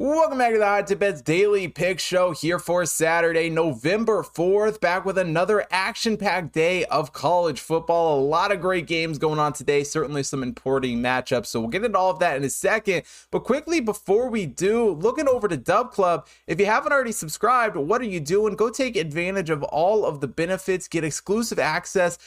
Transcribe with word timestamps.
Welcome 0.00 0.38
back 0.38 0.52
to 0.52 0.58
the 0.58 0.64
Hot 0.64 0.86
Tip 0.86 1.00
Bets 1.00 1.22
Daily 1.22 1.66
Pick 1.66 1.98
Show 1.98 2.30
here 2.30 2.60
for 2.60 2.86
Saturday, 2.86 3.50
November 3.50 4.22
4th. 4.22 4.80
Back 4.80 5.04
with 5.04 5.18
another 5.18 5.66
action 5.72 6.16
packed 6.16 6.52
day 6.52 6.84
of 6.84 7.12
college 7.12 7.58
football. 7.58 8.20
A 8.20 8.22
lot 8.22 8.52
of 8.52 8.60
great 8.60 8.86
games 8.86 9.18
going 9.18 9.40
on 9.40 9.54
today, 9.54 9.82
certainly 9.82 10.22
some 10.22 10.44
important 10.44 10.98
matchups. 10.98 11.46
So 11.46 11.58
we'll 11.58 11.70
get 11.70 11.84
into 11.84 11.98
all 11.98 12.12
of 12.12 12.20
that 12.20 12.36
in 12.36 12.44
a 12.44 12.48
second. 12.48 13.02
But 13.32 13.40
quickly, 13.40 13.80
before 13.80 14.30
we 14.30 14.46
do, 14.46 14.90
looking 14.90 15.26
over 15.26 15.48
to 15.48 15.56
Dub 15.56 15.90
Club, 15.90 16.28
if 16.46 16.60
you 16.60 16.66
haven't 16.66 16.92
already 16.92 17.10
subscribed, 17.10 17.74
what 17.74 18.00
are 18.00 18.04
you 18.04 18.20
doing? 18.20 18.54
Go 18.54 18.70
take 18.70 18.94
advantage 18.94 19.50
of 19.50 19.64
all 19.64 20.06
of 20.06 20.20
the 20.20 20.28
benefits, 20.28 20.86
get 20.86 21.02
exclusive 21.02 21.58
access 21.58 22.18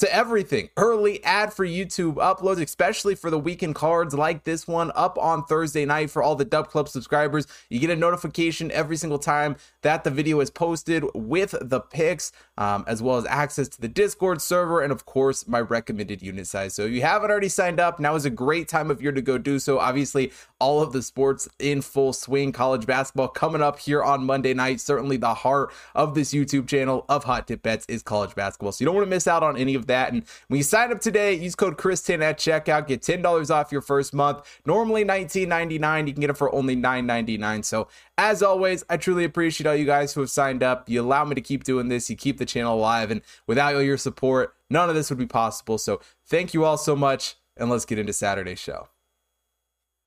to 0.00 0.14
everything. 0.14 0.70
Early 0.76 1.22
ad 1.24 1.52
for 1.52 1.66
YouTube 1.66 2.14
uploads, 2.14 2.62
especially 2.62 3.14
for 3.14 3.30
the 3.30 3.38
weekend 3.38 3.74
cards 3.74 4.14
like 4.14 4.44
this 4.44 4.66
one 4.66 4.90
up 4.94 5.18
on 5.18 5.44
Thursday 5.44 5.84
night 5.84 6.10
for 6.10 6.22
all 6.22 6.34
the 6.34 6.44
Dub 6.44 6.68
Club 6.68 6.88
subscribers. 6.88 7.46
You 7.68 7.78
get 7.80 7.90
a 7.90 7.96
notification 7.96 8.70
every 8.72 8.96
single 8.96 9.18
time 9.18 9.56
that 9.82 10.04
the 10.04 10.10
video 10.10 10.40
is 10.40 10.50
posted 10.50 11.04
with 11.14 11.54
the 11.60 11.80
picks, 11.80 12.32
um, 12.56 12.84
as 12.86 13.02
well 13.02 13.16
as 13.16 13.26
access 13.26 13.68
to 13.68 13.80
the 13.80 13.88
Discord 13.88 14.40
server, 14.40 14.80
and 14.80 14.90
of 14.90 15.04
course, 15.04 15.46
my 15.46 15.60
recommended 15.60 16.22
unit 16.22 16.46
size. 16.46 16.74
So 16.74 16.84
if 16.84 16.92
you 16.92 17.02
haven't 17.02 17.30
already 17.30 17.48
signed 17.48 17.78
up, 17.78 18.00
now 18.00 18.14
is 18.14 18.24
a 18.24 18.30
great 18.30 18.68
time 18.68 18.90
of 18.90 19.02
year 19.02 19.12
to 19.12 19.22
go 19.22 19.36
do 19.36 19.58
so. 19.58 19.78
Obviously, 19.78 20.32
all 20.58 20.82
of 20.82 20.92
the 20.92 21.02
sports 21.02 21.48
in 21.58 21.82
full 21.82 22.12
swing, 22.12 22.52
college 22.52 22.86
basketball 22.86 23.28
coming 23.28 23.62
up 23.62 23.78
here 23.78 24.02
on 24.02 24.24
Monday 24.24 24.54
night. 24.54 24.80
Certainly, 24.80 25.18
the 25.18 25.34
heart 25.34 25.72
of 25.94 26.14
this 26.14 26.32
YouTube 26.32 26.68
channel 26.68 27.04
of 27.08 27.24
Hot 27.24 27.46
Tip 27.46 27.62
Bets 27.62 27.84
is 27.86 28.02
college 28.02 28.34
basketball. 28.34 28.72
So 28.72 28.82
you 28.82 28.86
don't 28.86 28.94
want 28.94 29.06
to 29.06 29.10
miss 29.10 29.26
out 29.26 29.42
on 29.42 29.58
any 29.58 29.74
of 29.74 29.89
that. 29.90 30.12
And 30.12 30.24
when 30.48 30.58
you 30.58 30.64
sign 30.64 30.90
up 30.90 31.00
today, 31.00 31.34
use 31.34 31.54
code 31.54 31.76
Chris10 31.76 32.22
at 32.22 32.38
checkout, 32.38 32.86
get 32.86 33.02
$10 33.02 33.50
off 33.50 33.70
your 33.70 33.82
first 33.82 34.14
month. 34.14 34.40
Normally 34.64 35.04
$19.99, 35.04 36.06
you 36.06 36.12
can 36.14 36.20
get 36.20 36.30
it 36.30 36.36
for 36.36 36.54
only 36.54 36.76
$9.99. 36.76 37.64
So 37.64 37.88
as 38.16 38.42
always, 38.42 38.84
I 38.88 38.96
truly 38.96 39.24
appreciate 39.24 39.66
all 39.66 39.76
you 39.76 39.86
guys 39.86 40.14
who 40.14 40.20
have 40.20 40.30
signed 40.30 40.62
up. 40.62 40.88
You 40.88 41.02
allow 41.02 41.24
me 41.24 41.34
to 41.34 41.40
keep 41.40 41.64
doing 41.64 41.88
this, 41.88 42.08
you 42.08 42.16
keep 42.16 42.38
the 42.38 42.46
channel 42.46 42.74
alive, 42.74 43.10
and 43.10 43.20
without 43.46 43.76
your 43.78 43.98
support, 43.98 44.54
none 44.68 44.88
of 44.88 44.94
this 44.94 45.10
would 45.10 45.18
be 45.18 45.26
possible. 45.26 45.78
So 45.78 46.00
thank 46.26 46.54
you 46.54 46.64
all 46.64 46.78
so 46.78 46.96
much, 46.96 47.36
and 47.56 47.70
let's 47.70 47.84
get 47.84 47.98
into 47.98 48.12
Saturday's 48.12 48.58
show. 48.58 48.88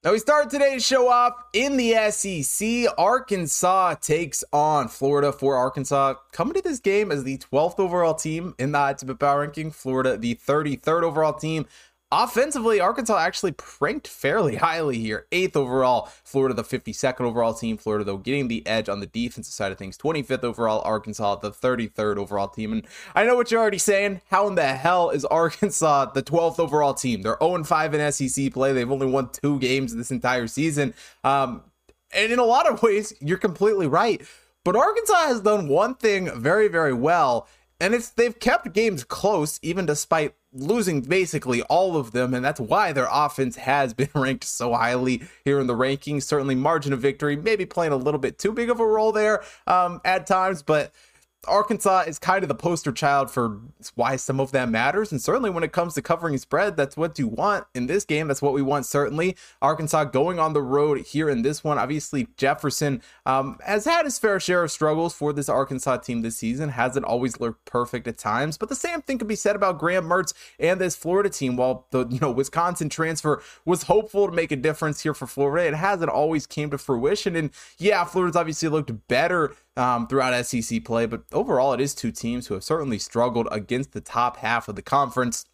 Now, 0.04 0.12
we 0.12 0.20
start 0.20 0.50
today's 0.50 0.86
show 0.86 1.08
off 1.08 1.32
in 1.54 1.78
the 1.78 1.94
SEC. 2.12 2.94
Arkansas 2.98 3.94
takes 4.02 4.44
on 4.52 4.90
Florida 4.90 5.32
for 5.32 5.56
Arkansas. 5.56 6.16
Coming 6.34 6.56
to 6.56 6.62
this 6.62 6.82
game 6.82 7.09
as 7.09 7.23
the 7.23 7.38
12th 7.38 7.80
overall 7.80 8.14
team 8.14 8.54
in 8.59 8.74
the 8.74 8.81
Ultimate 8.81 9.18
Power 9.18 9.40
Ranking, 9.40 9.72
Florida, 9.72 10.18
the 10.18 10.36
33rd 10.36 11.04
overall 11.04 11.31
team. 11.31 11.66
Offensively, 12.16 12.80
Arkansas 12.80 13.17
actually 13.17 13.56
ranked 13.80 14.08
fairly 14.08 14.58
highly 14.58 15.00
here. 15.00 15.25
Eighth 15.31 15.58
overall, 15.58 16.09
Florida, 16.23 16.53
the 16.53 16.64
52nd 16.64 17.22
overall 17.22 17.56
team. 17.56 17.75
Florida, 17.75 18.06
though, 18.06 18.17
getting 18.17 18.50
the 18.50 18.64
edge 18.67 18.88
on 18.88 19.00
the 19.00 19.08
defensive 19.08 19.52
side 19.52 19.72
of 19.72 19.80
things. 19.80 19.97
25th 19.97 20.44
overall, 20.44 20.84
Arkansas, 20.86 21.38
the 21.38 21.50
33rd 21.50 22.17
overall 22.17 22.47
team. 22.47 22.72
And 22.72 22.88
I 23.16 23.23
know 23.25 23.36
what 23.36 23.50
you're 23.50 23.59
already 23.59 23.80
saying. 23.80 24.22
How 24.30 24.47
in 24.47 24.53
the 24.53 24.75
hell 24.75 25.09
is 25.09 25.25
Arkansas 25.25 26.11
the 26.11 26.22
12th 26.22 26.59
overall 26.59 26.94
team? 26.94 27.23
They're 27.23 27.38
0 27.41 27.64
5 27.64 27.94
in 27.95 28.11
SEC 28.11 28.53
play. 28.53 28.73
They've 28.73 28.91
only 28.91 29.08
won 29.08 29.30
two 29.30 29.58
games 29.58 29.95
this 29.95 30.11
entire 30.11 30.45
season. 30.45 30.94
Um, 31.23 31.64
and 32.14 32.31
in 32.31 32.38
a 32.38 32.45
lot 32.45 32.69
of 32.69 32.84
ways, 32.84 33.14
you're 33.22 33.39
completely 33.39 33.88
right. 33.88 34.22
But 34.64 34.75
Arkansas 34.75 35.25
has 35.25 35.41
done 35.41 35.67
one 35.67 35.95
thing 35.95 36.30
very, 36.39 36.67
very 36.67 36.94
well, 36.94 37.47
and 37.84 37.94
it's 37.94 38.09
they've 38.09 38.39
kept 38.39 38.72
games 38.72 39.03
close, 39.03 39.59
even 39.62 39.86
despite 39.86 40.36
losing 40.53 41.02
basically 41.02 41.62
all 41.64 41.98
of 41.98 42.12
them, 42.12 42.34
and 42.34 42.44
that's 42.44 42.59
why 42.59 42.94
their 42.94 43.09
offense 43.12 43.58
has 43.58 43.94
been 43.94 44.09
ranked 44.16 44.45
so 44.45 44.73
highly 44.73 45.22
here 45.44 45.59
in 45.59 45.67
the 45.67 45.75
rankings. 45.75 46.23
Certainly, 46.23 46.56
margin 46.56 46.94
of 46.94 47.02
victory 47.02 47.36
maybe 47.36 47.66
playing 47.66 47.92
a 47.92 47.98
little 47.98 48.22
bit 48.22 48.40
too 48.40 48.53
big 48.53 48.70
of 48.70 48.80
a 48.80 48.86
role 48.86 49.12
there 49.12 49.44
um, 49.67 50.00
at 50.06 50.25
times, 50.25 50.64
but 50.64 50.94
Arkansas 51.47 52.03
is 52.08 52.19
kind 52.19 52.44
of 52.44 52.47
the 52.47 52.55
poster 52.55 52.91
child 52.91 53.30
for 53.30 53.59
why 53.95 54.16
some 54.16 54.39
of 54.39 54.52
that 54.52 54.69
matters. 54.69 55.11
And 55.11 55.22
certainly 55.22 55.50
when 55.50 55.63
it 55.63 55.72
comes 55.72 55.94
to 55.95 56.01
covering 56.01 56.38
spread, 56.38 56.78
that's 56.78 56.95
what 56.95 57.19
you 57.19 57.28
want 57.28 57.66
in 57.73 57.88
this 57.88 58.06
game. 58.06 58.28
That's 58.28 58.41
what 58.41 58.53
we 58.53 58.62
want, 58.62 58.85
certainly. 58.85 59.35
Arkansas 59.62 60.06
going 60.06 60.40
on 60.40 60.53
the 60.53 60.62
road 60.62 61.00
here 61.01 61.29
in 61.29 61.41
this 61.41 61.63
one. 61.63 61.78
Obviously, 61.78 62.28
Jefferson 62.38 63.01
um, 63.25 63.57
has 63.66 63.85
had 63.85 64.06
his 64.06 64.19
fair 64.19 64.40
share 64.40 64.63
of 64.63 64.72
struggles 64.72 65.13
for 65.13 65.34
this 65.34 65.50
Arkansas 65.50 65.97
team 65.97 66.22
this 66.22 66.38
season. 66.38 66.69
Hasn't 66.69 67.06
always 67.06 67.40
looked 67.40 67.66
perfect 67.66 68.07
at 68.07 68.18
times. 68.18 68.57
But 68.57 68.69
the 68.69 68.75
same 68.75 69.01
thing 69.01 69.18
can 69.18 69.28
be 69.28 69.35
said 69.35 69.56
about 69.56 69.79
Graham 69.79 70.06
Mertz 70.06 70.34
and 70.59 70.79
this 70.79 70.95
Florida 70.95 71.29
team. 71.29 71.56
While 71.56 71.88
the 71.91 72.07
you 72.07 72.19
know 72.19 72.31
Wisconsin 72.31 72.89
transfer 72.89 73.41
was 73.66 73.84
hopeful 73.84 74.28
to 74.28 74.34
make 74.34 74.51
a 74.51 74.56
difference 74.56 75.01
here 75.01 75.13
for 75.13 75.28
Florida, 75.28 75.68
it 75.68 75.75
hasn't 75.75 76.09
always 76.09 76.47
came 76.47 76.69
to 76.72 76.78
fruition. 76.78 77.35
And 77.35 77.51
yeah, 77.78 78.03
Florida's 78.03 78.35
obviously 78.35 78.69
looked 78.69 79.07
better 79.07 79.56
um, 79.75 80.07
throughout 80.07 80.45
SEC 80.45 80.84
play, 80.84 81.06
but 81.06 81.23
overall, 81.31 81.73
it 81.73 81.81
is 81.81 81.95
two 81.95 82.11
teams 82.11 82.47
who 82.47 82.53
have 82.53 82.63
certainly 82.63 83.00
struggled 83.00 83.47
against 83.51 83.91
the 83.91 84.01
top 84.01 84.38
half 84.38 84.67
of 84.67 84.75
the 84.75 84.81
conference. 84.81 85.45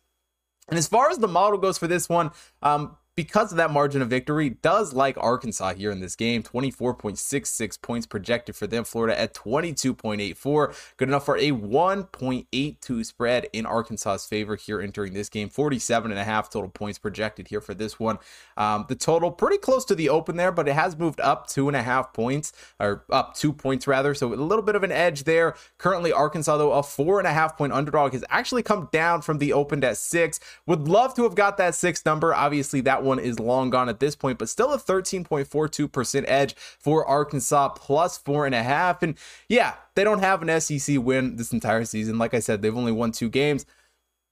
And 0.67 0.77
as 0.77 0.87
far 0.87 1.09
as 1.09 1.17
the 1.17 1.27
model 1.27 1.57
goes 1.57 1.77
for 1.77 1.87
this 1.87 2.09
one, 2.09 2.31
um, 2.61 2.97
because 3.19 3.51
of 3.51 3.57
that 3.57 3.69
margin 3.69 4.01
of 4.01 4.07
victory, 4.07 4.51
does 4.61 4.93
like 4.93 5.17
Arkansas 5.17 5.73
here 5.73 5.91
in 5.91 5.99
this 5.99 6.15
game. 6.15 6.41
24.66 6.41 7.81
points 7.81 8.07
projected 8.07 8.55
for 8.55 8.65
them. 8.65 8.85
Florida 8.85 9.19
at 9.19 9.33
22.84. 9.33 10.93
Good 10.95 11.09
enough 11.09 11.25
for 11.25 11.35
a 11.35 11.51
1.82 11.51 13.05
spread 13.05 13.47
in 13.51 13.65
Arkansas's 13.65 14.25
favor 14.25 14.55
here 14.55 14.79
entering 14.79 15.11
this 15.11 15.27
game. 15.27 15.49
47 15.49 16.11
and 16.11 16.19
a 16.19 16.23
half 16.23 16.49
total 16.49 16.69
points 16.69 16.97
projected 16.97 17.49
here 17.49 17.59
for 17.59 17.73
this 17.73 17.99
one. 17.99 18.19
Um, 18.55 18.85
the 18.87 18.95
total 18.95 19.31
pretty 19.31 19.57
close 19.57 19.83
to 19.83 19.95
the 19.95 20.07
open 20.07 20.37
there, 20.37 20.53
but 20.53 20.69
it 20.69 20.75
has 20.75 20.97
moved 20.97 21.19
up 21.19 21.47
two 21.47 21.67
and 21.67 21.75
a 21.75 21.83
half 21.83 22.13
points, 22.13 22.53
or 22.79 23.03
up 23.09 23.35
two 23.35 23.51
points 23.51 23.85
rather. 23.85 24.13
So 24.13 24.33
a 24.33 24.35
little 24.35 24.63
bit 24.63 24.77
of 24.77 24.83
an 24.83 24.93
edge 24.93 25.25
there. 25.25 25.55
Currently, 25.77 26.13
Arkansas, 26.13 26.55
though, 26.55 26.71
a 26.71 26.83
four 26.83 27.19
and 27.19 27.27
a 27.27 27.33
half 27.33 27.57
point 27.57 27.73
underdog 27.73 28.13
has 28.13 28.23
actually 28.29 28.63
come 28.63 28.87
down 28.93 29.23
from 29.23 29.39
the 29.39 29.51
opened 29.51 29.83
at 29.83 29.97
six. 29.97 30.39
Would 30.67 30.87
love 30.87 31.13
to 31.15 31.23
have 31.23 31.35
got 31.35 31.57
that 31.57 31.75
six 31.75 32.05
number. 32.05 32.33
Obviously, 32.33 32.79
that 32.79 33.03
one 33.03 33.08
one 33.09 33.19
is 33.19 33.39
long 33.39 33.69
gone 33.69 33.89
at 33.89 33.99
this 33.99 34.15
point, 34.15 34.39
but 34.39 34.47
still 34.47 34.73
a 34.73 34.77
13.42% 34.77 36.23
edge 36.27 36.55
for 36.55 37.05
Arkansas 37.05 37.69
plus 37.69 38.17
four 38.17 38.45
and 38.45 38.55
a 38.55 38.63
half. 38.63 39.03
And 39.03 39.15
yeah, 39.49 39.75
they 39.95 40.03
don't 40.03 40.19
have 40.19 40.41
an 40.41 40.61
SEC 40.61 40.97
win 40.99 41.35
this 41.35 41.51
entire 41.51 41.83
season. 41.83 42.17
Like 42.17 42.33
I 42.33 42.39
said, 42.39 42.61
they've 42.61 42.77
only 42.77 42.91
won 42.91 43.11
two 43.11 43.29
games. 43.29 43.65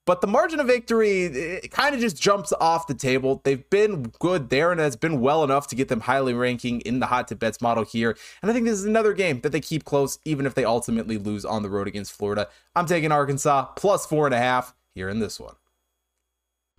But 0.07 0.21
the 0.21 0.27
margin 0.27 0.61
of 0.61 0.67
victory 0.67 1.23
it 1.23 1.69
kind 1.69 1.93
of 1.93 1.99
just 1.99 2.19
jumps 2.19 2.53
off 2.61 2.87
the 2.87 2.93
table. 2.93 3.41
They've 3.43 3.69
been 3.69 4.03
good 4.19 4.49
there, 4.49 4.71
and 4.71 4.79
it's 4.79 4.95
been 4.95 5.19
well 5.19 5.43
enough 5.43 5.67
to 5.67 5.75
get 5.75 5.89
them 5.89 5.99
highly 5.99 6.33
ranking 6.33 6.79
in 6.81 7.01
the 7.01 7.07
Hot 7.07 7.27
Tip 7.27 7.39
Bets 7.39 7.59
model 7.59 7.83
here. 7.83 8.15
And 8.41 8.49
I 8.49 8.53
think 8.53 8.65
this 8.65 8.79
is 8.79 8.85
another 8.85 9.11
game 9.11 9.41
that 9.41 9.51
they 9.51 9.59
keep 9.59 9.83
close, 9.83 10.17
even 10.23 10.45
if 10.45 10.55
they 10.55 10.63
ultimately 10.63 11.17
lose 11.17 11.43
on 11.43 11.61
the 11.61 11.69
road 11.69 11.87
against 11.87 12.13
Florida. 12.13 12.47
I'm 12.73 12.85
taking 12.85 13.11
Arkansas 13.11 13.65
plus 13.75 14.05
four 14.05 14.25
and 14.25 14.33
a 14.33 14.37
half 14.37 14.73
here 14.95 15.09
in 15.09 15.19
this 15.19 15.41
one. 15.41 15.55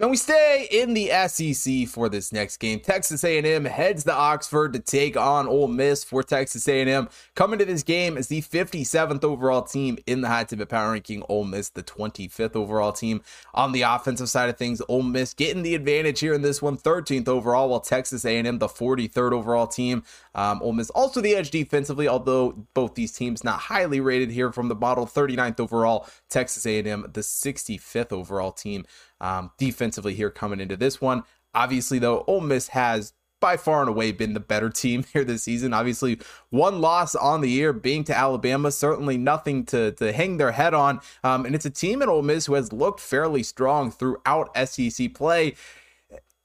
Now 0.00 0.06
we 0.06 0.16
stay 0.16 0.68
in 0.70 0.94
the 0.94 1.10
SEC 1.26 1.88
for 1.88 2.08
this 2.08 2.32
next 2.32 2.58
game. 2.58 2.78
Texas 2.78 3.24
A&M 3.24 3.64
heads 3.64 4.04
to 4.04 4.14
Oxford 4.14 4.72
to 4.74 4.78
take 4.78 5.16
on 5.16 5.48
Ole 5.48 5.66
Miss 5.66 6.04
for 6.04 6.22
Texas 6.22 6.68
A&M. 6.68 7.08
Coming 7.34 7.58
to 7.58 7.64
this 7.64 7.82
game 7.82 8.16
as 8.16 8.28
the 8.28 8.40
57th 8.40 9.24
overall 9.24 9.62
team 9.62 9.98
in 10.06 10.20
the 10.20 10.28
Hot 10.28 10.48
Tip 10.48 10.68
Power 10.68 10.92
Ranking. 10.92 11.24
Ole 11.28 11.42
Miss, 11.42 11.70
the 11.70 11.82
25th 11.82 12.54
overall 12.54 12.92
team. 12.92 13.22
On 13.54 13.72
the 13.72 13.82
offensive 13.82 14.28
side 14.28 14.48
of 14.48 14.56
things, 14.56 14.80
Ole 14.88 15.02
Miss 15.02 15.34
getting 15.34 15.64
the 15.64 15.74
advantage 15.74 16.20
here 16.20 16.32
in 16.32 16.42
this 16.42 16.62
one, 16.62 16.76
13th 16.76 17.26
overall, 17.26 17.68
while 17.70 17.80
Texas 17.80 18.24
A&M, 18.24 18.60
the 18.60 18.68
43rd 18.68 19.32
overall 19.32 19.66
team. 19.66 20.04
Um, 20.32 20.62
Ole 20.62 20.74
Miss 20.74 20.90
also 20.90 21.20
the 21.20 21.34
edge 21.34 21.50
defensively, 21.50 22.06
although 22.06 22.52
both 22.72 22.94
these 22.94 23.10
teams 23.10 23.42
not 23.42 23.58
highly 23.58 23.98
rated 23.98 24.30
here 24.30 24.52
from 24.52 24.68
the 24.68 24.76
bottle. 24.76 25.06
39th 25.06 25.58
overall, 25.58 26.08
Texas 26.30 26.64
A&M, 26.66 27.04
the 27.12 27.22
65th 27.22 28.12
overall 28.12 28.52
team 28.52 28.84
um, 29.20 29.50
defensively 29.58 30.14
here 30.14 30.30
coming 30.30 30.60
into 30.60 30.76
this 30.76 31.00
one. 31.00 31.24
Obviously, 31.54 31.98
though, 31.98 32.24
Ole 32.26 32.40
Miss 32.40 32.68
has 32.68 33.12
by 33.40 33.56
far 33.56 33.80
and 33.80 33.88
away 33.88 34.12
been 34.12 34.34
the 34.34 34.40
better 34.40 34.70
team 34.70 35.04
here 35.12 35.24
this 35.24 35.44
season. 35.44 35.72
Obviously, 35.72 36.18
one 36.50 36.80
loss 36.80 37.14
on 37.14 37.40
the 37.40 37.50
year 37.50 37.72
being 37.72 38.04
to 38.04 38.16
Alabama, 38.16 38.70
certainly 38.70 39.16
nothing 39.16 39.64
to, 39.66 39.92
to 39.92 40.12
hang 40.12 40.36
their 40.36 40.52
head 40.52 40.74
on. 40.74 41.00
Um, 41.24 41.46
and 41.46 41.54
it's 41.54 41.66
a 41.66 41.70
team 41.70 42.02
at 42.02 42.08
Ole 42.08 42.22
Miss 42.22 42.46
who 42.46 42.54
has 42.54 42.72
looked 42.72 43.00
fairly 43.00 43.42
strong 43.42 43.90
throughout 43.90 44.50
SEC 44.68 45.14
play. 45.14 45.54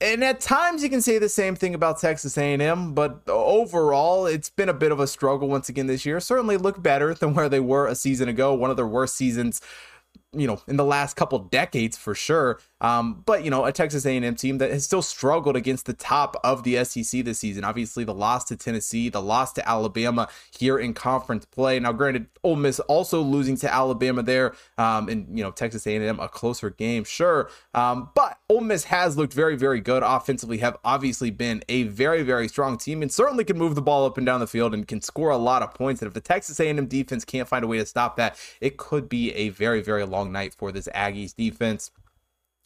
And 0.00 0.22
at 0.22 0.40
times 0.40 0.82
you 0.82 0.90
can 0.90 1.00
say 1.00 1.18
the 1.18 1.28
same 1.28 1.54
thing 1.54 1.74
about 1.74 1.98
Texas 1.98 2.36
A&M, 2.36 2.94
but 2.94 3.22
overall 3.26 4.26
it's 4.26 4.50
been 4.50 4.68
a 4.68 4.74
bit 4.74 4.92
of 4.92 5.00
a 5.00 5.06
struggle 5.06 5.48
once 5.48 5.68
again 5.68 5.86
this 5.86 6.04
year. 6.04 6.20
Certainly 6.20 6.58
look 6.58 6.82
better 6.82 7.14
than 7.14 7.32
where 7.34 7.48
they 7.48 7.60
were 7.60 7.86
a 7.86 7.94
season 7.94 8.28
ago, 8.28 8.52
one 8.52 8.70
of 8.70 8.76
their 8.76 8.86
worst 8.86 9.16
seasons 9.16 9.62
you 10.34 10.46
know 10.46 10.60
in 10.66 10.76
the 10.76 10.84
last 10.84 11.16
couple 11.16 11.38
decades 11.38 11.96
for 11.96 12.14
sure. 12.14 12.60
Um, 12.80 13.22
but 13.24 13.44
you 13.44 13.50
know 13.50 13.64
a 13.64 13.72
Texas 13.72 14.04
A&M 14.04 14.34
team 14.34 14.58
that 14.58 14.70
has 14.70 14.84
still 14.84 15.00
struggled 15.00 15.56
against 15.56 15.86
the 15.86 15.94
top 15.94 16.36
of 16.44 16.62
the 16.64 16.84
SEC 16.84 17.24
this 17.24 17.38
season. 17.38 17.64
Obviously, 17.64 18.04
the 18.04 18.12
loss 18.14 18.44
to 18.44 18.56
Tennessee, 18.56 19.08
the 19.08 19.22
loss 19.22 19.52
to 19.54 19.66
Alabama 19.66 20.28
here 20.50 20.78
in 20.78 20.92
conference 20.92 21.46
play. 21.46 21.80
Now, 21.80 21.92
granted, 21.92 22.26
Ole 22.42 22.56
Miss 22.56 22.80
also 22.80 23.22
losing 23.22 23.56
to 23.58 23.72
Alabama 23.72 24.22
there, 24.22 24.54
um, 24.76 25.08
and 25.08 25.26
you 25.36 25.42
know 25.42 25.50
Texas 25.50 25.86
A&M 25.86 26.20
a 26.20 26.28
closer 26.28 26.70
game, 26.70 27.04
sure. 27.04 27.48
Um, 27.72 28.10
but 28.14 28.38
Ole 28.48 28.60
Miss 28.60 28.84
has 28.84 29.16
looked 29.16 29.32
very 29.32 29.56
very 29.56 29.80
good 29.80 30.02
offensively. 30.02 30.58
Have 30.58 30.76
obviously 30.84 31.30
been 31.30 31.64
a 31.68 31.84
very 31.84 32.22
very 32.22 32.48
strong 32.48 32.76
team 32.76 33.02
and 33.02 33.10
certainly 33.10 33.44
can 33.44 33.56
move 33.56 33.74
the 33.74 33.82
ball 33.82 34.04
up 34.04 34.18
and 34.18 34.26
down 34.26 34.40
the 34.40 34.46
field 34.46 34.74
and 34.74 34.86
can 34.86 35.00
score 35.00 35.30
a 35.30 35.36
lot 35.36 35.62
of 35.62 35.72
points. 35.74 36.02
And 36.02 36.06
if 36.06 36.14
the 36.14 36.20
Texas 36.20 36.60
A&M 36.60 36.86
defense 36.86 37.24
can't 37.24 37.48
find 37.48 37.64
a 37.64 37.68
way 37.68 37.78
to 37.78 37.86
stop 37.86 38.16
that, 38.16 38.38
it 38.60 38.76
could 38.76 39.08
be 39.08 39.32
a 39.32 39.48
very 39.48 39.80
very 39.80 40.04
long 40.04 40.23
night 40.24 40.54
for 40.54 40.72
this 40.72 40.88
Aggies 40.94 41.34
defense. 41.34 41.90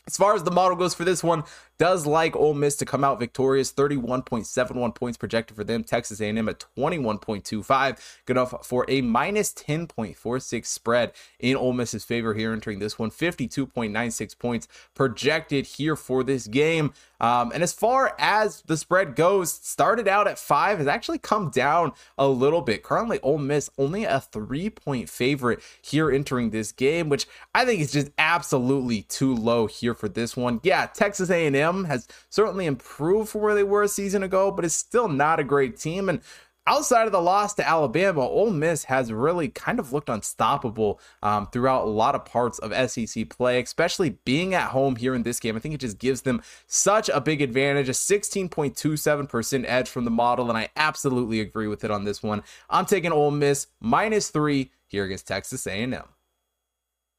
As 0.06 0.16
far 0.16 0.34
as 0.34 0.42
the 0.42 0.50
model 0.50 0.76
goes 0.76 0.94
for 0.94 1.04
this 1.04 1.22
one, 1.22 1.44
does 1.78 2.06
like 2.06 2.36
Ole 2.36 2.54
Miss 2.54 2.76
to 2.76 2.84
come 2.84 3.04
out 3.04 3.18
victorious. 3.18 3.72
31.71 3.72 4.94
points 4.94 5.16
projected 5.16 5.56
for 5.56 5.64
them. 5.64 5.84
Texas 5.84 6.20
A&M 6.20 6.48
at 6.48 6.64
21.25. 6.76 8.16
Good 8.26 8.36
enough 8.36 8.66
for 8.66 8.84
a 8.88 9.00
minus 9.00 9.52
10.46 9.54 10.66
spread 10.66 11.12
in 11.38 11.56
Ole 11.56 11.72
Miss's 11.72 12.04
favor 12.04 12.34
here 12.34 12.52
entering 12.52 12.78
this 12.78 12.98
one. 12.98 13.10
52.96 13.10 14.38
points 14.38 14.68
projected 14.94 15.66
here 15.66 15.96
for 15.96 16.24
this 16.24 16.46
game. 16.46 16.92
Um, 17.20 17.50
and 17.52 17.62
as 17.62 17.72
far 17.72 18.14
as 18.18 18.62
the 18.62 18.76
spread 18.76 19.16
goes, 19.16 19.52
started 19.52 20.06
out 20.06 20.28
at 20.28 20.38
five, 20.38 20.78
has 20.78 20.86
actually 20.86 21.18
come 21.18 21.50
down 21.50 21.92
a 22.16 22.28
little 22.28 22.62
bit. 22.62 22.82
Currently, 22.82 23.18
Ole 23.20 23.38
Miss 23.38 23.70
only 23.76 24.04
a 24.04 24.20
three 24.20 24.70
point 24.70 25.08
favorite 25.08 25.60
here 25.82 26.10
entering 26.10 26.50
this 26.50 26.70
game, 26.70 27.08
which 27.08 27.26
I 27.54 27.64
think 27.64 27.80
is 27.80 27.92
just 27.92 28.10
absolutely 28.18 29.02
too 29.02 29.34
low 29.34 29.66
here 29.66 29.94
for 29.94 30.08
this 30.08 30.36
one. 30.36 30.60
Yeah, 30.62 30.86
Texas 30.86 31.30
A&M 31.30 31.67
has 31.84 32.06
certainly 32.30 32.66
improved 32.66 33.30
from 33.30 33.42
where 33.42 33.54
they 33.54 33.64
were 33.64 33.82
a 33.82 33.88
season 33.88 34.22
ago, 34.22 34.50
but 34.50 34.64
it's 34.64 34.74
still 34.74 35.08
not 35.08 35.40
a 35.40 35.44
great 35.44 35.78
team. 35.78 36.08
And 36.08 36.20
outside 36.68 37.06
of 37.06 37.12
the 37.12 37.20
loss 37.20 37.54
to 37.54 37.66
Alabama, 37.66 38.20
Ole 38.20 38.50
Miss 38.50 38.84
has 38.84 39.10
really 39.10 39.48
kind 39.48 39.78
of 39.78 39.92
looked 39.92 40.08
unstoppable 40.08 41.00
um, 41.22 41.46
throughout 41.46 41.84
a 41.84 41.90
lot 41.90 42.14
of 42.14 42.24
parts 42.24 42.58
of 42.58 42.90
SEC 42.90 43.28
play, 43.30 43.60
especially 43.60 44.10
being 44.24 44.54
at 44.54 44.70
home 44.70 44.96
here 44.96 45.14
in 45.14 45.22
this 45.22 45.40
game. 45.40 45.56
I 45.56 45.60
think 45.60 45.74
it 45.74 45.80
just 45.80 45.98
gives 45.98 46.22
them 46.22 46.42
such 46.66 47.08
a 47.08 47.20
big 47.20 47.40
advantage, 47.40 47.88
a 47.88 47.92
16.27% 47.92 49.64
edge 49.66 49.88
from 49.88 50.04
the 50.04 50.10
model, 50.10 50.48
and 50.48 50.58
I 50.58 50.68
absolutely 50.76 51.40
agree 51.40 51.68
with 51.68 51.84
it 51.84 51.90
on 51.90 52.04
this 52.04 52.22
one. 52.22 52.42
I'm 52.68 52.86
taking 52.86 53.12
Ole 53.12 53.30
Miss 53.30 53.68
minus 53.80 54.28
three 54.28 54.70
here 54.86 55.04
against 55.04 55.26
Texas 55.26 55.66
A&M. 55.66 56.04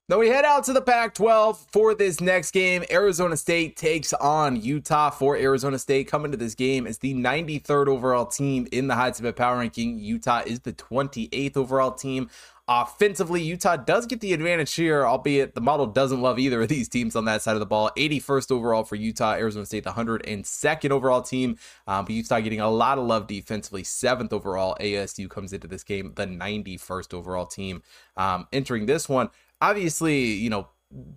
Now 0.09 0.17
we 0.17 0.27
head 0.27 0.43
out 0.43 0.63
to 0.63 0.73
the 0.73 0.81
Pac 0.81 1.13
12 1.13 1.67
for 1.71 1.93
this 1.93 2.19
next 2.19 2.49
game. 2.49 2.83
Arizona 2.89 3.37
State 3.37 3.77
takes 3.77 4.11
on 4.11 4.59
Utah 4.59 5.11
for 5.11 5.37
Arizona 5.37 5.77
State. 5.77 6.07
Coming 6.07 6.31
to 6.31 6.37
this 6.37 6.55
game 6.55 6.87
as 6.87 6.97
the 6.97 7.13
93rd 7.13 7.89
overall 7.89 8.25
team 8.25 8.67
in 8.71 8.87
the 8.87 8.95
Hot 8.95 9.13
Tip 9.13 9.23
Bets 9.25 9.37
Power 9.37 9.59
Ranking. 9.59 9.99
Utah 9.99 10.41
is 10.47 10.61
the 10.61 10.73
28th 10.73 11.55
overall 11.57 11.91
team. 11.91 12.27
Offensively, 12.67 13.41
Utah 13.41 13.77
does 13.77 14.07
get 14.07 14.19
the 14.19 14.33
advantage 14.33 14.73
here, 14.75 15.05
albeit 15.05 15.53
the 15.55 15.61
model 15.61 15.85
doesn't 15.85 16.21
love 16.21 16.37
either 16.37 16.61
of 16.61 16.67
these 16.69 16.87
teams 16.87 17.15
on 17.15 17.25
that 17.25 17.43
side 17.43 17.55
of 17.55 17.59
the 17.59 17.65
ball. 17.67 17.91
81st 17.95 18.51
overall 18.51 18.83
for 18.83 18.95
Utah, 18.95 19.33
Arizona 19.33 19.65
State, 19.65 19.83
the 19.83 19.91
102nd 19.91 20.89
overall 20.91 21.21
team. 21.21 21.57
Um, 21.87 22.05
but 22.05 22.13
Utah 22.13 22.39
getting 22.39 22.61
a 22.61 22.69
lot 22.69 22.97
of 22.97 23.05
love 23.05 23.25
defensively. 23.25 23.83
Seventh 23.83 24.33
overall, 24.33 24.75
ASU 24.79 25.29
comes 25.29 25.53
into 25.53 25.67
this 25.67 25.83
game, 25.83 26.13
the 26.15 26.25
91st 26.25 27.13
overall 27.13 27.45
team. 27.45 27.83
Um, 28.17 28.47
entering 28.51 28.85
this 28.85 29.09
one, 29.09 29.29
obviously, 29.61 30.19
you 30.33 30.49
know, 30.49 30.67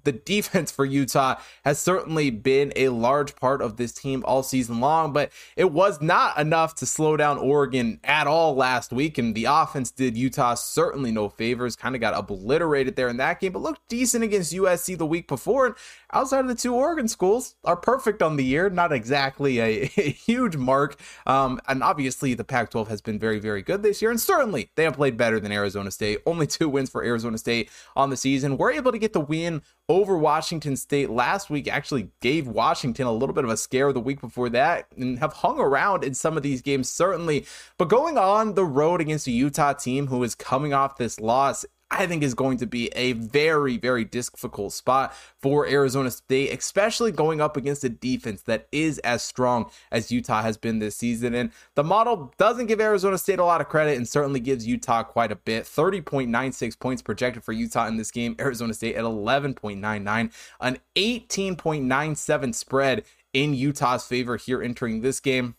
the 0.04 0.12
defense 0.12 0.70
for 0.70 0.84
Utah 0.84 1.36
has 1.64 1.78
certainly 1.78 2.28
been 2.30 2.72
a 2.76 2.90
large 2.90 3.34
part 3.36 3.62
of 3.62 3.76
this 3.78 3.92
team 3.92 4.22
all 4.26 4.42
season 4.42 4.80
long, 4.80 5.12
but 5.12 5.32
it 5.56 5.72
was 5.72 6.00
not 6.02 6.38
enough 6.38 6.74
to 6.76 6.86
slow 6.86 7.16
down 7.16 7.38
Oregon 7.38 7.98
at 8.04 8.26
all 8.26 8.54
last 8.54 8.92
week. 8.92 9.16
And 9.16 9.34
the 9.34 9.46
offense 9.46 9.90
did 9.90 10.16
Utah 10.16 10.54
certainly 10.54 11.10
no 11.10 11.30
favors, 11.30 11.74
kind 11.74 11.94
of 11.94 12.02
got 12.02 12.14
obliterated 12.14 12.96
there 12.96 13.08
in 13.08 13.16
that 13.16 13.40
game, 13.40 13.52
but 13.52 13.62
looked 13.62 13.88
decent 13.88 14.22
against 14.22 14.52
USC 14.52 14.98
the 14.98 15.06
week 15.06 15.26
before. 15.26 15.66
And 15.66 15.75
outside 16.12 16.40
of 16.40 16.48
the 16.48 16.54
two 16.54 16.75
Oregon 16.75 17.08
schools 17.08 17.54
are 17.64 17.76
perfect 17.76 18.22
on 18.22 18.36
the 18.36 18.44
year, 18.44 18.68
not 18.68 18.92
exactly 18.92 19.58
a, 19.58 19.82
a 19.96 20.10
huge 20.10 20.56
mark. 20.56 21.00
Um, 21.26 21.60
and 21.66 21.82
obviously, 21.82 22.34
the 22.34 22.44
Pac 22.44 22.70
12 22.70 22.88
has 22.88 23.00
been 23.00 23.18
very, 23.18 23.38
very 23.38 23.62
good 23.62 23.82
this 23.82 24.02
year. 24.02 24.10
And 24.10 24.20
certainly, 24.20 24.70
they 24.75 24.84
have 24.84 24.96
played 24.96 25.16
better 25.16 25.40
than 25.40 25.50
Arizona 25.50 25.90
State. 25.90 26.18
Only 26.26 26.46
two 26.46 26.68
wins 26.68 26.90
for 26.90 27.02
Arizona 27.02 27.38
State 27.38 27.70
on 27.96 28.10
the 28.10 28.16
season. 28.18 28.58
We're 28.58 28.72
able 28.72 28.92
to 28.92 28.98
get 28.98 29.14
the 29.14 29.20
win 29.20 29.62
over 29.88 30.17
Washington 30.17 30.76
State 30.76 31.11
last 31.11 31.50
week 31.50 31.69
actually 31.69 32.09
gave 32.20 32.47
Washington 32.47 33.06
a 33.06 33.12
little 33.12 33.35
bit 33.35 33.44
of 33.44 33.50
a 33.50 33.56
scare 33.56 33.93
the 33.93 34.00
week 34.00 34.20
before 34.20 34.49
that 34.50 34.87
and 34.97 35.19
have 35.19 35.32
hung 35.32 35.59
around 35.59 36.05
in 36.05 36.14
some 36.14 36.37
of 36.37 36.43
these 36.43 36.62
games, 36.62 36.88
certainly. 36.88 37.47
But 37.79 37.88
going 37.88 38.17
on 38.17 38.55
the 38.55 38.64
road 38.64 39.00
against 39.00 39.26
a 39.26 39.32
Utah 39.32 39.73
team 39.73 40.06
who 40.06 40.23
is 40.23 40.35
coming 40.35 40.73
off 40.73 40.97
this 40.97 41.20
loss, 41.20 41.67
I 41.92 42.06
think 42.06 42.22
is 42.22 42.32
going 42.32 42.56
to 42.58 42.66
be 42.66 42.88
a 42.96 43.12
very, 43.12 43.76
very 43.76 44.04
difficult 44.04 44.72
spot 44.72 45.14
for 45.36 45.66
Arizona 45.66 46.10
State, 46.10 46.58
especially 46.58 47.12
going 47.12 47.40
up 47.40 47.56
against 47.56 47.84
a 47.84 47.90
defense 47.90 48.42
that 48.42 48.66
is 48.72 48.98
as 49.00 49.22
strong 49.22 49.70
as 49.90 50.10
Utah 50.10 50.40
has 50.42 50.56
been 50.56 50.78
this 50.78 50.96
season. 50.96 51.34
And 51.34 51.52
the 51.74 51.84
model 51.84 52.32
doesn't 52.38 52.66
give 52.66 52.80
Arizona 52.80 53.18
State 53.18 53.38
a 53.38 53.44
lot 53.44 53.60
of 53.60 53.68
credit 53.68 53.98
and 53.98 54.08
certainly 54.08 54.40
gives 54.40 54.66
Utah 54.66 55.02
quite 55.02 55.30
a 55.30 55.36
bit. 55.36 55.64
30.96 55.64 56.78
points 56.80 57.02
projected 57.02 57.44
for 57.44 57.52
Utah 57.52 57.86
in 57.86 57.98
this 57.98 58.10
game, 58.10 58.36
Arizona 58.40 58.72
State 58.72 58.96
at 58.96 59.04
11.99, 59.04 60.32
an 60.60 60.78
18.97 60.96 62.54
spread 62.54 63.04
in 63.34 63.54
Utah's 63.54 64.06
favor 64.06 64.38
here 64.38 64.62
entering 64.62 65.02
this 65.02 65.20
game. 65.20 65.56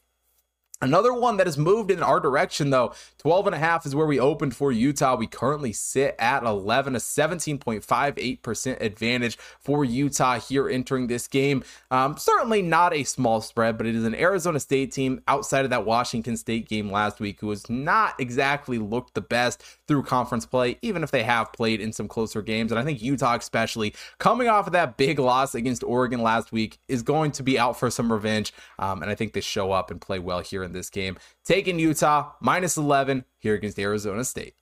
Another 0.84 1.14
one 1.14 1.38
that 1.38 1.48
has 1.48 1.58
moved 1.58 1.92
in 1.92 2.04
our 2.04 2.20
direction, 2.20 2.70
though, 2.70 2.94
12 3.20 3.48
and 3.48 3.56
a 3.56 3.60
half 3.60 3.86
is 3.86 3.96
where 3.96 4.06
we 4.06 4.20
opened 4.20 4.54
for 4.54 4.70
Utah. 4.70 5.16
We 5.16 5.28
currently 5.28 5.72
sit 5.72 6.14
at 6.20 6.44
11, 6.44 6.94
a 6.94 7.00
17.58% 7.00 8.82
advantage 8.82 9.38
for 9.62 9.86
Utah 9.86 10.42
here 10.42 10.68
entering 10.68 11.08
this 11.08 11.26
game. 11.30 11.64
Um, 11.90 12.18
certainly 12.18 12.62
not 12.62 12.94
a 12.94 13.06
small 13.06 13.40
spread, 13.40 13.78
but 13.78 13.88
it 13.88 13.96
is 13.96 14.04
an 14.04 14.14
Arizona 14.14 14.60
State 14.60 14.92
team 14.92 15.22
outside 15.26 15.64
of 15.64 15.70
that 15.70 15.86
Washington 15.86 16.36
State 16.36 16.68
game 16.68 16.92
last 16.92 17.22
week 17.22 17.40
who 17.40 17.50
has 17.52 17.70
not 17.70 18.20
exactly 18.20 18.78
looked 18.78 19.14
the 19.14 19.22
best 19.22 19.64
through 19.88 20.04
conference 20.04 20.46
play, 20.46 20.78
even 20.82 21.02
if 21.02 21.12
they 21.12 21.24
have 21.24 21.54
played 21.54 21.80
in 21.80 21.94
some 21.94 22.10
closer 22.10 22.42
games. 22.42 22.74
And 22.74 22.80
I 22.80 22.84
think 22.84 23.02
Utah, 23.02 23.38
especially 23.38 23.94
coming 24.18 24.50
off 24.50 24.68
of 24.68 24.74
that 24.74 24.98
big 24.98 25.18
loss 25.18 25.56
against 25.56 25.82
Oregon 25.82 26.22
last 26.22 26.52
week, 26.52 26.78
is 26.90 27.04
going 27.04 27.32
to 27.32 27.44
be 27.44 27.58
out 27.58 27.80
for 27.80 27.90
some 27.90 28.12
revenge. 28.12 28.52
Um, 28.80 29.02
and 29.02 29.10
I 29.10 29.16
think 29.16 29.32
they 29.32 29.40
show 29.40 29.72
up 29.72 29.90
and 29.90 30.02
play 30.02 30.20
well 30.20 30.42
here 30.42 30.62
in 30.62 30.73
this 30.74 30.90
game. 30.90 31.18
Taking 31.46 31.80
Utah 31.80 32.34
minus 32.42 32.78
11 32.78 33.26
here 33.40 33.56
against 33.56 33.80
Arizona 33.80 34.24
State. 34.24 34.56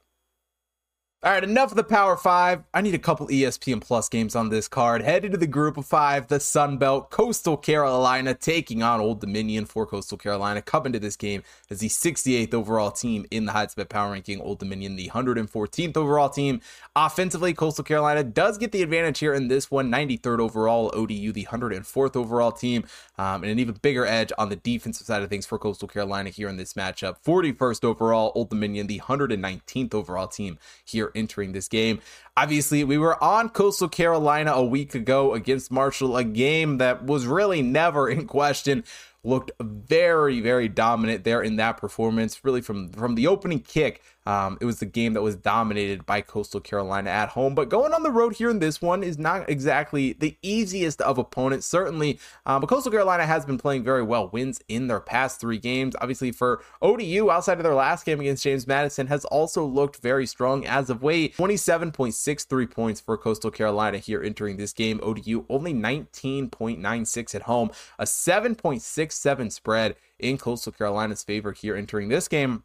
All 1.23 1.31
right, 1.31 1.43
enough 1.43 1.69
of 1.69 1.75
the 1.75 1.83
Power 1.83 2.17
Five. 2.17 2.63
I 2.73 2.81
need 2.81 2.95
a 2.95 2.97
couple 2.97 3.27
ESPN 3.27 3.79
Plus 3.79 4.09
games 4.09 4.35
on 4.35 4.49
this 4.49 4.67
card. 4.67 5.03
Headed 5.03 5.33
to 5.33 5.37
the 5.37 5.45
Group 5.45 5.77
of 5.77 5.85
Five, 5.85 6.29
the 6.29 6.39
Sun 6.39 6.79
Belt, 6.79 7.11
Coastal 7.11 7.57
Carolina 7.57 8.33
taking 8.33 8.81
on 8.81 8.99
Old 8.99 9.21
Dominion 9.21 9.67
for 9.67 9.85
Coastal 9.85 10.17
Carolina. 10.17 10.63
Coming 10.63 10.93
to 10.93 10.99
this 10.99 11.15
game 11.15 11.43
as 11.69 11.77
the 11.77 11.89
68th 11.89 12.55
overall 12.55 12.89
team 12.89 13.27
in 13.29 13.45
the 13.45 13.51
Hot 13.51 13.69
Tip 13.69 13.75
Bets 13.75 13.89
Power 13.89 14.13
Ranking. 14.13 14.41
Old 14.41 14.57
Dominion, 14.57 14.95
the 14.95 15.09
114th 15.09 15.95
overall 15.95 16.27
team. 16.27 16.59
Offensively, 16.95 17.53
Coastal 17.53 17.83
Carolina 17.83 18.23
does 18.23 18.57
get 18.57 18.71
the 18.71 18.81
advantage 18.81 19.19
here 19.19 19.35
in 19.35 19.47
this 19.47 19.69
one. 19.69 19.91
93rd 19.91 20.39
overall, 20.39 20.89
ODU, 20.91 21.31
the 21.31 21.45
104th 21.45 22.15
overall 22.15 22.51
team, 22.51 22.83
um, 23.19 23.43
and 23.43 23.51
an 23.51 23.59
even 23.59 23.75
bigger 23.83 24.07
edge 24.07 24.33
on 24.39 24.49
the 24.49 24.55
defensive 24.55 25.05
side 25.05 25.21
of 25.21 25.29
things 25.29 25.45
for 25.45 25.59
Coastal 25.59 25.87
Carolina 25.87 26.31
here 26.31 26.49
in 26.49 26.57
this 26.57 26.73
matchup. 26.73 27.23
41st 27.23 27.83
overall, 27.83 28.31
Old 28.33 28.49
Dominion, 28.49 28.87
the 28.87 29.01
119th 29.01 29.93
overall 29.93 30.27
team 30.27 30.57
here 30.83 31.10
entering 31.15 31.51
this 31.51 31.67
game. 31.67 31.99
Obviously, 32.37 32.83
we 32.83 32.97
were 32.97 33.21
on 33.23 33.49
Coastal 33.49 33.89
Carolina 33.89 34.51
a 34.51 34.63
week 34.63 34.95
ago 34.95 35.33
against 35.33 35.71
Marshall, 35.71 36.17
a 36.17 36.23
game 36.23 36.77
that 36.77 37.03
was 37.03 37.25
really 37.25 37.61
never 37.61 38.09
in 38.09 38.27
question 38.27 38.83
looked 39.23 39.51
very 39.61 40.39
very 40.41 40.67
dominant 40.67 41.23
there 41.23 41.43
in 41.43 41.57
that 41.57 41.77
performance 41.77 42.43
really 42.43 42.61
from 42.61 42.89
from 42.89 43.13
the 43.15 43.27
opening 43.27 43.59
kick 43.59 44.01
um, 44.25 44.57
it 44.61 44.65
was 44.65 44.79
the 44.79 44.85
game 44.85 45.13
that 45.13 45.21
was 45.21 45.35
dominated 45.35 46.05
by 46.05 46.21
Coastal 46.21 46.59
Carolina 46.59 47.09
at 47.09 47.29
home. 47.29 47.55
But 47.55 47.69
going 47.69 47.93
on 47.93 48.03
the 48.03 48.11
road 48.11 48.35
here 48.35 48.49
in 48.49 48.59
this 48.59 48.81
one 48.81 49.03
is 49.03 49.17
not 49.17 49.49
exactly 49.49 50.13
the 50.13 50.37
easiest 50.41 51.01
of 51.01 51.17
opponents, 51.17 51.65
certainly. 51.65 52.19
Uh, 52.45 52.59
but 52.59 52.67
Coastal 52.67 52.91
Carolina 52.91 53.25
has 53.25 53.45
been 53.45 53.57
playing 53.57 53.83
very 53.83 54.03
well. 54.03 54.29
Wins 54.29 54.61
in 54.67 54.87
their 54.87 54.99
past 54.99 55.39
three 55.39 55.57
games. 55.57 55.95
Obviously, 55.99 56.31
for 56.31 56.63
ODU, 56.81 57.31
outside 57.31 57.57
of 57.57 57.63
their 57.63 57.73
last 57.73 58.05
game 58.05 58.19
against 58.19 58.43
James 58.43 58.67
Madison, 58.67 59.07
has 59.07 59.25
also 59.25 59.65
looked 59.65 59.97
very 59.97 60.27
strong 60.27 60.65
as 60.65 60.89
of 60.89 61.03
late. 61.03 61.35
27.63 61.35 62.71
points 62.71 63.01
for 63.01 63.17
Coastal 63.17 63.51
Carolina 63.51 63.97
here 63.97 64.21
entering 64.21 64.57
this 64.57 64.73
game. 64.73 64.99
ODU 65.01 65.45
only 65.49 65.73
19.96 65.73 67.35
at 67.35 67.43
home, 67.43 67.71
a 67.97 68.05
7.67 68.05 69.51
spread 69.51 69.95
in 70.19 70.37
Coastal 70.37 70.71
Carolina's 70.71 71.23
favor 71.23 71.51
here 71.51 71.75
entering 71.75 72.09
this 72.09 72.27
game. 72.27 72.63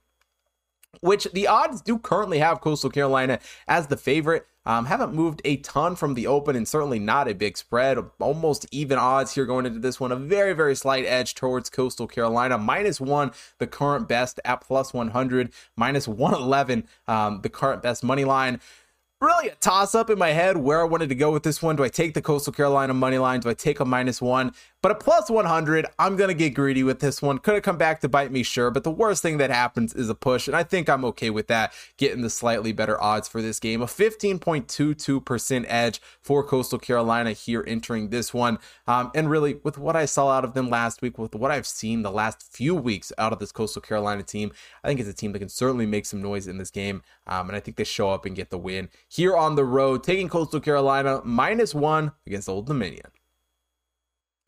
Which 1.01 1.29
the 1.33 1.47
odds 1.47 1.81
do 1.81 1.99
currently 1.99 2.39
have 2.39 2.61
Coastal 2.61 2.91
Carolina 2.91 3.39
as 3.69 3.87
the 3.87 3.97
favorite. 3.97 4.47
Um, 4.67 4.87
haven't 4.87 5.15
moved 5.15 5.41
a 5.45 5.59
ton 5.59 5.95
from 5.95 6.15
the 6.15 6.27
open 6.27 6.57
and 6.57 6.67
certainly 6.67 6.99
not 6.99 7.29
a 7.29 7.35
big 7.35 7.57
spread. 7.57 7.99
Almost 8.19 8.67
even 8.73 8.99
odds 8.99 9.33
here 9.33 9.47
going 9.47 9.65
into 9.65 9.79
this 9.79 10.01
one. 10.01 10.11
A 10.11 10.17
very, 10.17 10.55
very 10.55 10.75
slight 10.75 11.05
edge 11.05 11.37
towards 11.37 11.71
Coastal 11.71 12.09
Carolina. 12.09 12.59
Minus 12.59 13.01
one, 13.01 13.31
the 13.59 13.69
current 13.69 14.09
best 14.09 14.41
at 14.45 14.61
plus 14.61 14.93
100. 14.93 15.53
Minus 15.77 16.09
111, 16.09 16.89
um, 17.07 17.41
the 17.43 17.49
current 17.49 17.81
best 17.81 18.03
money 18.03 18.25
line 18.25 18.61
really 19.21 19.49
a 19.49 19.55
toss 19.57 19.95
up 19.95 20.11
in 20.11 20.19
my 20.19 20.31
head 20.31 20.57
where 20.59 20.81
I 20.81 20.85
wanted 20.85 21.09
to 21.09 21.15
go 21.15 21.33
with 21.33 21.43
this 21.43 21.63
one. 21.63 21.77
Do 21.77 21.85
I 21.85 21.89
take 21.89 22.15
the 22.15 22.23
Coastal 22.23 22.53
Carolina 22.53 22.93
money 22.93 23.19
line? 23.19 23.41
Do 23.41 23.49
I 23.49 23.55
take 23.55 23.81
a 23.81 23.85
minus 23.85 24.21
one? 24.21 24.53
But 24.87 24.93
a 24.93 25.05
plus 25.05 25.29
100, 25.29 25.87
I'm 25.99 26.15
going 26.15 26.29
to 26.29 26.35
get 26.35 26.51
greedy 26.51 26.85
with 26.85 27.01
this 27.01 27.21
one. 27.21 27.39
Could 27.39 27.55
have 27.55 27.65
come 27.65 27.77
back 27.77 28.01
to 28.03 28.09
bite 28.09 28.31
me, 28.31 28.45
sure. 28.45 28.71
But 28.71 28.85
the 28.85 28.91
worst 28.93 29.21
thing 29.21 29.39
that 29.39 29.51
happens 29.51 29.93
is 29.93 30.09
a 30.09 30.15
push. 30.15 30.47
And 30.47 30.57
I 30.57 30.63
think 30.63 30.89
I'm 30.89 31.05
okay 31.07 31.29
with 31.29 31.49
that, 31.49 31.73
getting 31.97 32.23
the 32.23 32.31
slightly 32.31 32.71
better 32.71 33.03
odds 33.03 33.27
for 33.27 33.43
this 33.43 33.59
game. 33.59 33.83
A 33.83 33.87
15.22% 33.87 35.65
edge 35.67 36.01
for 36.23 36.45
Coastal 36.45 36.79
Carolina 36.79 37.33
here 37.33 37.65
entering 37.67 38.11
this 38.11 38.33
one. 38.33 38.61
Um, 38.87 39.11
and 39.13 39.29
really, 39.29 39.55
with 39.65 39.77
what 39.77 39.97
I 39.97 40.05
saw 40.05 40.31
out 40.31 40.45
of 40.45 40.55
them 40.55 40.71
last 40.71 41.03
week, 41.03 41.19
with 41.19 41.35
what 41.35 41.51
I've 41.51 41.67
seen 41.67 42.03
the 42.03 42.13
last 42.13 42.45
few 42.53 42.73
weeks 42.77 43.13
out 43.19 43.33
of 43.33 43.41
this 43.41 43.51
Coastal 43.51 43.83
Carolina 43.83 44.23
team, 44.23 44.53
I 44.85 44.87
think 44.87 45.01
it's 45.01 45.09
a 45.09 45.13
team 45.13 45.33
that 45.33 45.41
can 45.41 45.49
certainly 45.49 45.87
make 45.87 46.07
some 46.07 46.23
noise 46.23 46.47
in 46.47 46.59
this 46.59 46.71
game. 46.71 47.03
Um, 47.27 47.49
and 47.49 47.57
I 47.57 47.61
think 47.61 47.77
they 47.77 47.83
show 47.83 48.11
up 48.11 48.25
and 48.25 48.37
get 48.37 48.51
the 48.51 48.59
win 48.59 48.91
here 49.09 49.37
on 49.37 49.57
the 49.57 49.65
road, 49.65 50.05
taking 50.05 50.29
Coastal 50.29 50.61
Carolina 50.61 51.23
minus 51.25 51.75
one 51.75 52.13
against 52.25 52.49
Old 52.49 52.69
Dominion. 52.69 53.11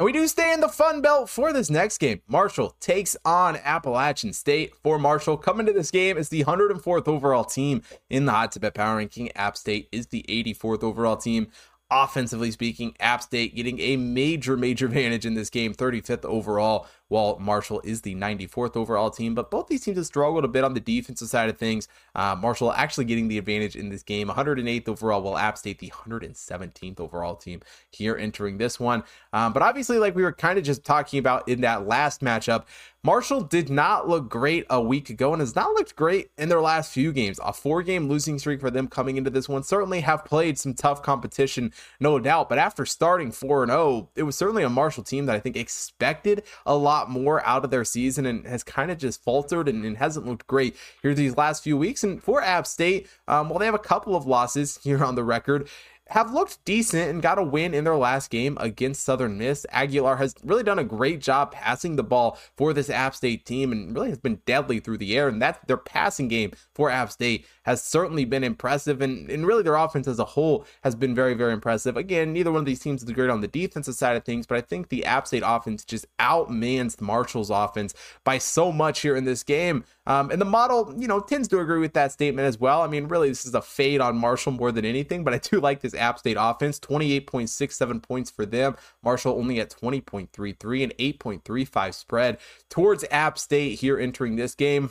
And 0.01 0.05
we 0.05 0.13
do 0.13 0.29
stay 0.29 0.53
in 0.53 0.61
the 0.61 0.69
Fun 0.69 1.01
Belt 1.01 1.29
for 1.29 1.53
this 1.53 1.71
next 1.71 1.99
game. 1.99 2.23
Marshall 2.29 2.77
takes 2.79 3.17
on 3.25 3.57
Appalachian 3.57 4.33
State. 4.33 4.73
For 4.81 4.97
Marshall, 4.97 5.37
coming 5.37 5.67
to 5.67 5.73
this 5.73 5.91
game 5.91 6.17
is 6.17 6.29
the 6.29 6.45
104th 6.45 7.09
overall 7.09 7.43
team 7.43 7.83
in 8.09 8.25
the 8.25 8.31
Hot 8.31 8.53
Tip 8.53 8.75
Power 8.75 8.99
Ranking. 8.99 9.33
App 9.35 9.57
State 9.57 9.89
is 9.91 10.07
the 10.07 10.25
84th 10.29 10.85
overall 10.85 11.17
team. 11.17 11.49
Offensively 11.91 12.53
speaking, 12.53 12.95
App 13.01 13.25
State 13.25 13.57
getting 13.57 13.81
a 13.81 13.97
major, 13.97 14.57
major 14.57 14.87
advantage 14.87 15.27
in 15.27 15.35
this 15.35 15.51
game, 15.51 15.75
35th 15.75 16.25
overall 16.25 16.87
while 17.09 17.37
Marshall 17.41 17.81
is 17.83 18.03
the 18.03 18.15
94th 18.15 18.77
overall 18.77 19.11
team. 19.11 19.35
But 19.35 19.51
both 19.51 19.67
these 19.67 19.83
teams 19.83 19.97
have 19.97 20.07
struggled 20.07 20.45
a 20.45 20.49
bit 20.49 20.63
on 20.63 20.75
the 20.75 20.81
defensive 20.81 21.29
side 21.29 21.51
of 21.51 21.59
things. 21.59 21.89
Uh, 22.19 22.35
Marshall 22.35 22.73
actually 22.73 23.05
getting 23.05 23.29
the 23.29 23.39
advantage 23.39 23.77
in 23.77 23.91
this 23.91 24.03
game, 24.03 24.29
108th 24.29 24.89
overall, 24.89 25.23
while 25.23 25.39
App 25.39 25.57
State 25.57 25.79
the 25.79 25.89
117th 25.89 26.99
overall 26.99 27.37
team 27.37 27.61
here 27.93 28.17
entering 28.17 28.59
this 28.59 28.81
one. 28.81 29.05
Um, 29.33 29.53
but 29.53 29.63
obviously, 29.63 29.99
like 29.99 30.17
we 30.17 30.25
were 30.25 30.33
kind 30.33 30.59
of 30.59 30.65
just 30.65 30.85
talking 30.85 31.21
about 31.21 31.49
in 31.49 31.61
that 31.61 31.87
last 31.87 32.21
matchup, 32.21 32.65
Marshall 33.05 33.43
did 33.43 33.71
not 33.71 34.09
look 34.09 34.29
great 34.29 34.67
a 34.69 34.83
week 34.83 35.09
ago 35.09 35.33
and 35.33 35.41
has 35.41 35.55
not 35.55 35.73
looked 35.75 35.95
great 35.95 36.33
in 36.37 36.49
their 36.49 36.61
last 36.61 36.93
few 36.93 37.13
games. 37.13 37.39
A 37.45 37.53
four 37.53 37.85
game 37.85 38.09
losing 38.09 38.41
streak 38.41 38.61
for 38.61 38.73
them 38.73 38.89
coming 38.89 39.17
into 39.17 39.31
this 39.31 39.49
one. 39.49 39.63
Certainly 39.63 40.01
have 40.01 40.25
played 40.25 40.59
some 40.59 40.75
tough 40.75 41.01
competition, 41.01 41.73
no 42.01 42.19
doubt. 42.19 42.49
But 42.49 42.59
after 42.59 42.85
starting 42.85 43.31
4 43.31 43.67
0, 43.67 44.11
it 44.17 44.25
was 44.25 44.37
certainly 44.37 44.65
a 44.65 44.69
Marshall 44.69 45.05
team 45.05 45.27
that 45.27 45.37
I 45.37 45.39
think 45.39 45.57
expected 45.57 46.43
a 46.67 46.77
lot 46.77 47.09
more 47.09 47.45
out 47.47 47.65
of 47.65 47.71
their 47.71 47.85
season 47.85 48.27
and 48.27 48.45
has 48.47 48.65
kind 48.65 48.91
of 48.91 48.99
just 48.99 49.23
faltered 49.23 49.69
and, 49.69 49.85
and 49.85 49.97
hasn't 49.97 50.27
looked 50.27 50.49
great 50.49 50.77
here 51.01 51.15
these 51.15 51.37
last 51.37 51.63
few 51.63 51.79
weeks. 51.79 52.03
For 52.17 52.43
App 52.43 52.67
State, 52.67 53.09
um, 53.27 53.51
well, 53.51 53.59
they 53.59 53.67
have 53.67 53.75
a 53.75 53.79
couple 53.79 54.17
of 54.17 54.27
losses 54.27 54.79
here 54.83 55.05
on 55.05 55.15
the 55.15 55.25
record 55.25 55.69
have 56.09 56.33
looked 56.33 56.65
decent 56.65 57.11
and 57.11 57.23
got 57.23 57.39
a 57.39 57.43
win 57.43 57.75
in 57.75 57.85
their 57.85 57.97
last 57.97 58.31
game 58.31 58.57
against 58.61 59.05
Southern 59.05 59.37
Miss. 59.37 59.67
Aguilar 59.71 60.17
has 60.17 60.35
really 60.43 60.63
done 60.63 60.79
a 60.79 60.85
great 60.85 61.21
job 61.21 61.53
passing 61.53 61.97
the 61.97 62.03
ball 62.03 62.39
for 62.57 62.73
this 62.73 62.89
App 62.89 63.15
State 63.15 63.45
team 63.45 63.73
and 63.73 63.95
really 63.95 64.09
has 64.09 64.19
been 64.19 64.41
deadly 64.47 64.81
through 64.81 64.99
the 64.99 65.17
air. 65.17 65.29
And 65.29 65.43
that 65.43 65.67
their 65.67 65.77
passing 65.77 66.29
game 66.29 66.53
for 66.75 66.91
App 66.91 67.13
State 67.13 67.47
has 67.65 67.83
certainly 67.83 68.25
been 68.25 68.43
impressive. 68.43 69.03
And, 69.03 69.31
and 69.31 69.47
really 69.47 69.63
their 69.63 69.77
offense 69.77 70.09
as 70.09 70.19
a 70.19 70.25
whole 70.25 70.65
has 70.83 70.95
been 70.95 71.15
very, 71.15 71.35
very 71.35 71.53
impressive. 71.53 71.97
Again, 71.97 72.33
neither 72.33 72.51
one 72.51 72.61
of 72.61 72.67
these 72.67 72.81
teams 72.81 73.03
is 73.03 73.11
great 73.11 73.31
on 73.31 73.43
the 73.43 73.49
defensive 73.49 73.95
side 73.95 74.17
of 74.17 74.25
things, 74.25 74.47
but 74.47 74.57
I 74.57 74.63
think 74.63 74.89
the 74.89 75.05
App 75.05 75.27
State 75.27 75.43
offense 75.45 75.85
just 75.85 76.07
outmans 76.19 77.01
Marshall's 77.01 77.51
offense 77.51 77.93
by 78.25 78.39
so 78.39 78.73
much 78.73 79.01
here 79.01 79.17
in 79.17 79.25
this 79.25 79.43
game. 79.43 79.85
Um, 80.07 80.31
and 80.31 80.41
the 80.41 80.47
model, 80.47 80.95
you 80.97 81.07
know, 81.07 81.21
tends 81.21 81.49
to 81.49 81.61
agree 81.61 81.81
with 81.81 81.93
that 81.93 82.13
statement 82.13 82.49
as 82.49 82.59
well. 82.59 82.81
I 82.81 82.87
mean, 82.87 83.09
really, 83.09 83.29
this 83.29 83.45
is 83.45 83.55
a 83.55 83.61
fade 83.61 84.01
on 84.01 84.17
Marshall 84.17 84.53
more 84.53 84.73
than 84.73 84.87
anything, 84.87 85.23
but 85.23 85.35
I 85.35 85.39
do 85.39 85.61
like 85.61 85.81
this 85.81 85.95
App 85.99 86.19
State 86.19 86.37
offense 86.39 86.81
28.67 86.81 88.03
points 88.03 88.31
for 88.31 88.47
them. 88.47 88.77
Marshall 89.03 89.37
only 89.39 89.61
at 89.61 89.71
20.33 89.71 90.83
and 90.83 90.97
8.35 90.97 91.95
spread 91.95 92.39
towards 92.69 93.05
App 93.11 93.39
State 93.39 93.81
here 93.81 93.99
entering 93.99 94.37
this 94.37 94.55
game. 94.55 94.91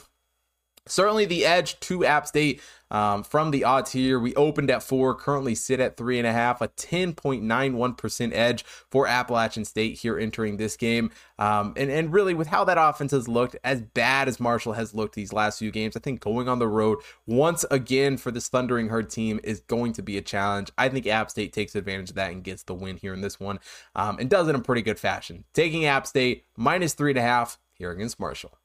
Certainly 0.90 1.26
the 1.26 1.46
edge 1.46 1.80
to 1.82 2.06
App 2.06 2.28
State 2.28 2.62
um, 2.90 3.24
from 3.24 3.52
the 3.52 3.64
odds 3.64 3.92
here. 3.92 4.20
We 4.20 4.34
opened 4.36 4.72
at 4.72 4.84
four, 4.84 5.14
currently 5.16 5.56
sit 5.56 5.80
at 5.80 5.98
three 5.98 6.18
and 6.18 6.28
a 6.28 6.32
half, 6.32 6.62
a 6.62 6.68
10.91% 6.70 8.32
edge 8.34 8.64
for 8.64 9.08
Appalachian 9.08 9.66
State 9.66 10.00
here 10.00 10.18
entering 10.18 10.58
this 10.58 10.78
game. 10.78 11.12
Um, 11.40 11.74
and, 11.76 11.92
and 11.92 12.14
really, 12.14 12.34
with 12.34 12.48
how 12.48 12.64
that 12.66 12.78
offense 12.80 13.12
has 13.12 13.28
looked, 13.28 13.56
as 13.64 13.82
bad 13.82 14.28
as 14.28 14.40
Marshall 14.40 14.74
has 14.74 14.94
looked 14.94 15.16
these 15.16 15.34
last 15.34 15.60
few 15.60 15.72
games, 15.72 15.96
I 15.96 16.00
think 16.00 16.22
going 16.22 16.48
on 16.48 16.60
the 16.60 16.68
road 16.68 17.00
once 17.26 17.66
again 17.70 18.18
for 18.18 18.32
this 18.32 18.48
Thundering 18.48 18.90
Herd 18.90 19.10
team 19.10 19.40
is 19.44 19.60
going 19.62 19.94
to 19.94 20.02
be 20.02 20.18
a 20.18 20.22
challenge. 20.22 20.72
I 20.78 20.90
think 20.90 21.08
App 21.08 21.30
State 21.30 21.54
takes 21.54 21.76
advantage 21.76 22.10
of 22.10 22.16
that 22.16 22.32
and 22.32 22.44
gets 22.44 22.64
the 22.64 22.74
win 22.74 22.98
here 22.98 23.14
in 23.14 23.22
this 23.22 23.40
one 23.40 23.60
um, 23.96 24.18
and 24.20 24.30
does 24.30 24.48
it 24.48 24.56
in 24.56 24.62
pretty 24.62 24.82
good 24.82 25.00
fashion. 25.00 25.44
Taking 25.54 25.86
App 25.86 26.08
State 26.08 26.46
minus 26.56 26.94
three 26.94 27.12
and 27.12 27.20
a 27.20 27.22
half 27.22 27.60
here 27.74 27.92
against 27.92 28.20
Marshall. 28.20 28.58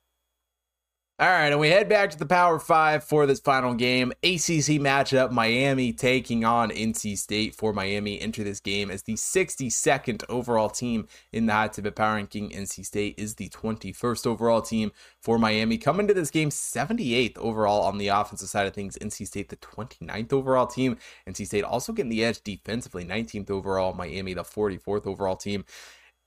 All 1.23 1.29
right, 1.29 1.53
and 1.53 1.61
we 1.61 1.69
head 1.69 1.89
back 1.89 2.11
to 2.11 2.19
the 2.19 2.27
Power 2.27 2.59
Five 2.59 3.05
for 3.05 3.27
this 3.27 3.39
final 3.39 3.75
game. 3.75 4.11
ACC 4.25 4.81
matchup 4.83 5.31
Miami 5.31 5.93
taking 5.93 6.45
on 6.45 6.71
NC 6.71 7.17
State 7.17 7.55
for 7.55 7.73
Miami. 7.73 8.21
Enter 8.21 8.43
this 8.43 8.59
game 8.59 8.91
as 8.91 9.05
the 9.05 9.15
62nd 9.15 10.25
overall 10.29 10.69
team 10.69 11.07
in 11.31 11.47
the 11.47 11.53
Hot 11.53 11.75
Tip 11.75 11.95
Power 11.95 12.17
Ranking. 12.17 12.51
NC 12.51 12.85
State 12.85 13.15
is 13.19 13.37
the 13.37 13.49
21st 13.51 14.27
overall 14.27 14.63
team 14.63 14.91
for 15.21 15.39
Miami. 15.39 15.79
Coming 15.79 16.09
to 16.09 16.15
this 16.15 16.33
game, 16.33 16.51
78th 16.51 17.39
overall 17.39 17.83
on 17.83 17.99
the 17.99 18.09
offensive 18.09 18.49
side 18.49 18.67
of 18.67 18.75
things. 18.75 18.99
NC 19.01 19.25
State, 19.29 19.49
the 19.49 19.57
29th 19.59 20.33
overall 20.33 20.67
team. 20.67 20.99
NC 21.29 21.47
State 21.47 21.63
also 21.63 21.93
getting 21.93 22.11
the 22.11 22.25
edge 22.25 22.43
defensively, 22.43 23.05
19th 23.05 23.49
overall. 23.49 23.95
Miami, 23.95 24.35
the 24.35 24.43
44th 24.43 25.07
overall 25.07 25.37
team 25.37 25.65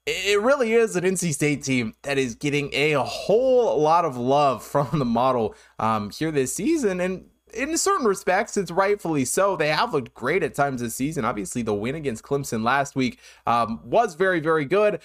it 0.06 0.42
really 0.42 0.74
is 0.74 0.96
an 0.96 1.04
NC 1.04 1.34
State 1.34 1.64
team 1.64 1.96
that 2.04 2.18
is 2.18 2.36
getting 2.36 2.70
a 2.74 2.94
whole 2.94 3.80
lot 3.82 4.06
of 4.06 4.18
love 4.18 4.64
from 4.64 5.00
the 5.00 5.06
model 5.06 5.56
um, 5.80 6.10
here 6.12 6.32
this 6.32 6.54
season. 6.54 7.00
And 7.02 7.26
in 7.54 7.78
certain 7.78 8.06
respects, 8.06 8.58
it's 8.58 8.72
rightfully 8.72 9.26
so. 9.26 9.56
They 9.56 9.70
have 9.70 9.94
looked 9.94 10.14
great 10.14 10.44
at 10.44 10.54
times 10.54 10.82
this 10.82 10.96
season. 10.96 11.26
Obviously, 11.26 11.62
the 11.62 11.74
win 11.74 11.96
against 11.96 12.24
Clemson 12.24 12.64
last 12.64 12.96
week 12.96 13.20
um, 13.48 13.80
was 13.84 14.16
very, 14.16 14.40
very 14.40 14.66
good. 14.66 15.00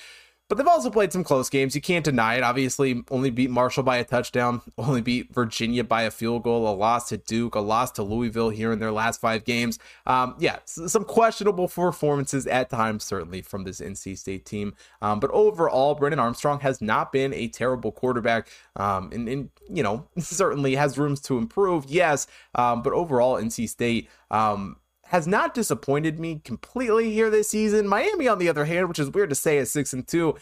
But 0.51 0.59
they've 0.59 0.67
also 0.67 0.91
played 0.91 1.13
some 1.13 1.23
close 1.23 1.49
games. 1.49 1.77
You 1.77 1.81
can't 1.81 2.05
deny 2.05 2.35
it. 2.35 2.43
Obviously, 2.43 3.05
only 3.09 3.31
beat 3.31 3.51
Marshall 3.51 3.85
by 3.85 3.99
a 3.99 4.05
touchdown, 4.05 4.61
only 4.79 5.01
beat 5.01 5.33
Virginia 5.33 5.85
by 5.85 6.03
a 6.03 6.11
field 6.11 6.43
goal, 6.43 6.69
a 6.69 6.75
loss 6.75 7.09
to 7.11 7.19
Duke, 7.19 7.55
a 7.55 7.61
loss 7.61 7.93
to 7.93 8.03
Louisville 8.03 8.51
here 8.51 8.73
in 8.73 8.81
their 8.81 8.91
last 8.91 9.21
five 9.21 9.45
games. 9.45 9.79
Um, 10.07 10.35
yeah, 10.41 10.59
some 10.65 11.05
questionable 11.05 11.69
performances 11.69 12.49
at 12.49 12.69
times, 12.69 13.05
certainly 13.05 13.43
from 13.43 13.63
this 13.63 13.81
NC 13.81 14.19
State 14.19 14.45
team. 14.45 14.75
Um, 15.01 15.21
but 15.21 15.31
overall, 15.31 15.95
Brennan 15.95 16.19
Armstrong 16.19 16.59
has 16.61 16.81
not 16.81 17.13
been 17.13 17.33
a 17.33 17.47
terrible 17.47 17.93
quarterback, 17.93 18.49
um, 18.75 19.13
and, 19.13 19.29
and, 19.29 19.51
you 19.73 19.85
know 19.85 20.09
certainly 20.19 20.75
has 20.75 20.99
rooms 20.99 21.21
to 21.21 21.39
improve. 21.39 21.85
Yes, 21.87 22.27
um, 22.57 22.83
but 22.83 22.93
overall, 22.93 23.41
NC 23.41 23.69
State 23.69 24.09
um, 24.33 24.79
has 25.11 25.27
not 25.27 25.55
disappointed 25.55 26.21
me 26.21 26.41
completely 26.45 27.13
here 27.13 27.31
this 27.31 27.51
season. 27.51 27.89
Miami, 27.89 28.29
on 28.29 28.39
the 28.39 28.49
other 28.49 28.65
hand, 28.65 28.89
which 28.89 29.01
is 29.01 29.11
weird 29.11 29.29
to 29.29 29.35
say, 29.35 29.59
is 29.59 29.71
six 29.71 29.93
and 29.93 30.07
two. 30.07 30.37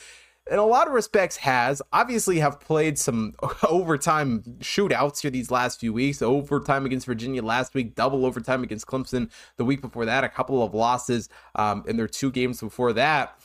In 0.51 0.59
a 0.59 0.65
lot 0.65 0.87
of 0.87 0.93
respects, 0.93 1.39
has 1.39 1.81
obviously 1.91 2.39
have 2.41 2.61
played 2.61 2.99
some 2.99 3.35
overtime 3.69 4.43
shootouts 4.61 5.23
here 5.23 5.31
these 5.31 5.51
last 5.51 5.81
few 5.81 5.95
weeks. 5.95 6.21
Overtime 6.21 6.85
against 6.85 7.07
Virginia 7.07 7.43
last 7.43 7.73
week, 7.73 7.95
double 7.95 8.27
overtime 8.27 8.63
against 8.63 8.87
Clemson 8.87 9.31
the 9.57 9.65
week 9.65 9.81
before 9.81 10.05
that, 10.05 10.23
a 10.23 10.29
couple 10.29 10.63
of 10.63 10.75
losses 10.75 11.31
um, 11.55 11.83
in 11.89 11.97
their 11.97 12.09
two 12.09 12.31
games 12.31 12.61
before 12.61 12.93
that 12.93 13.39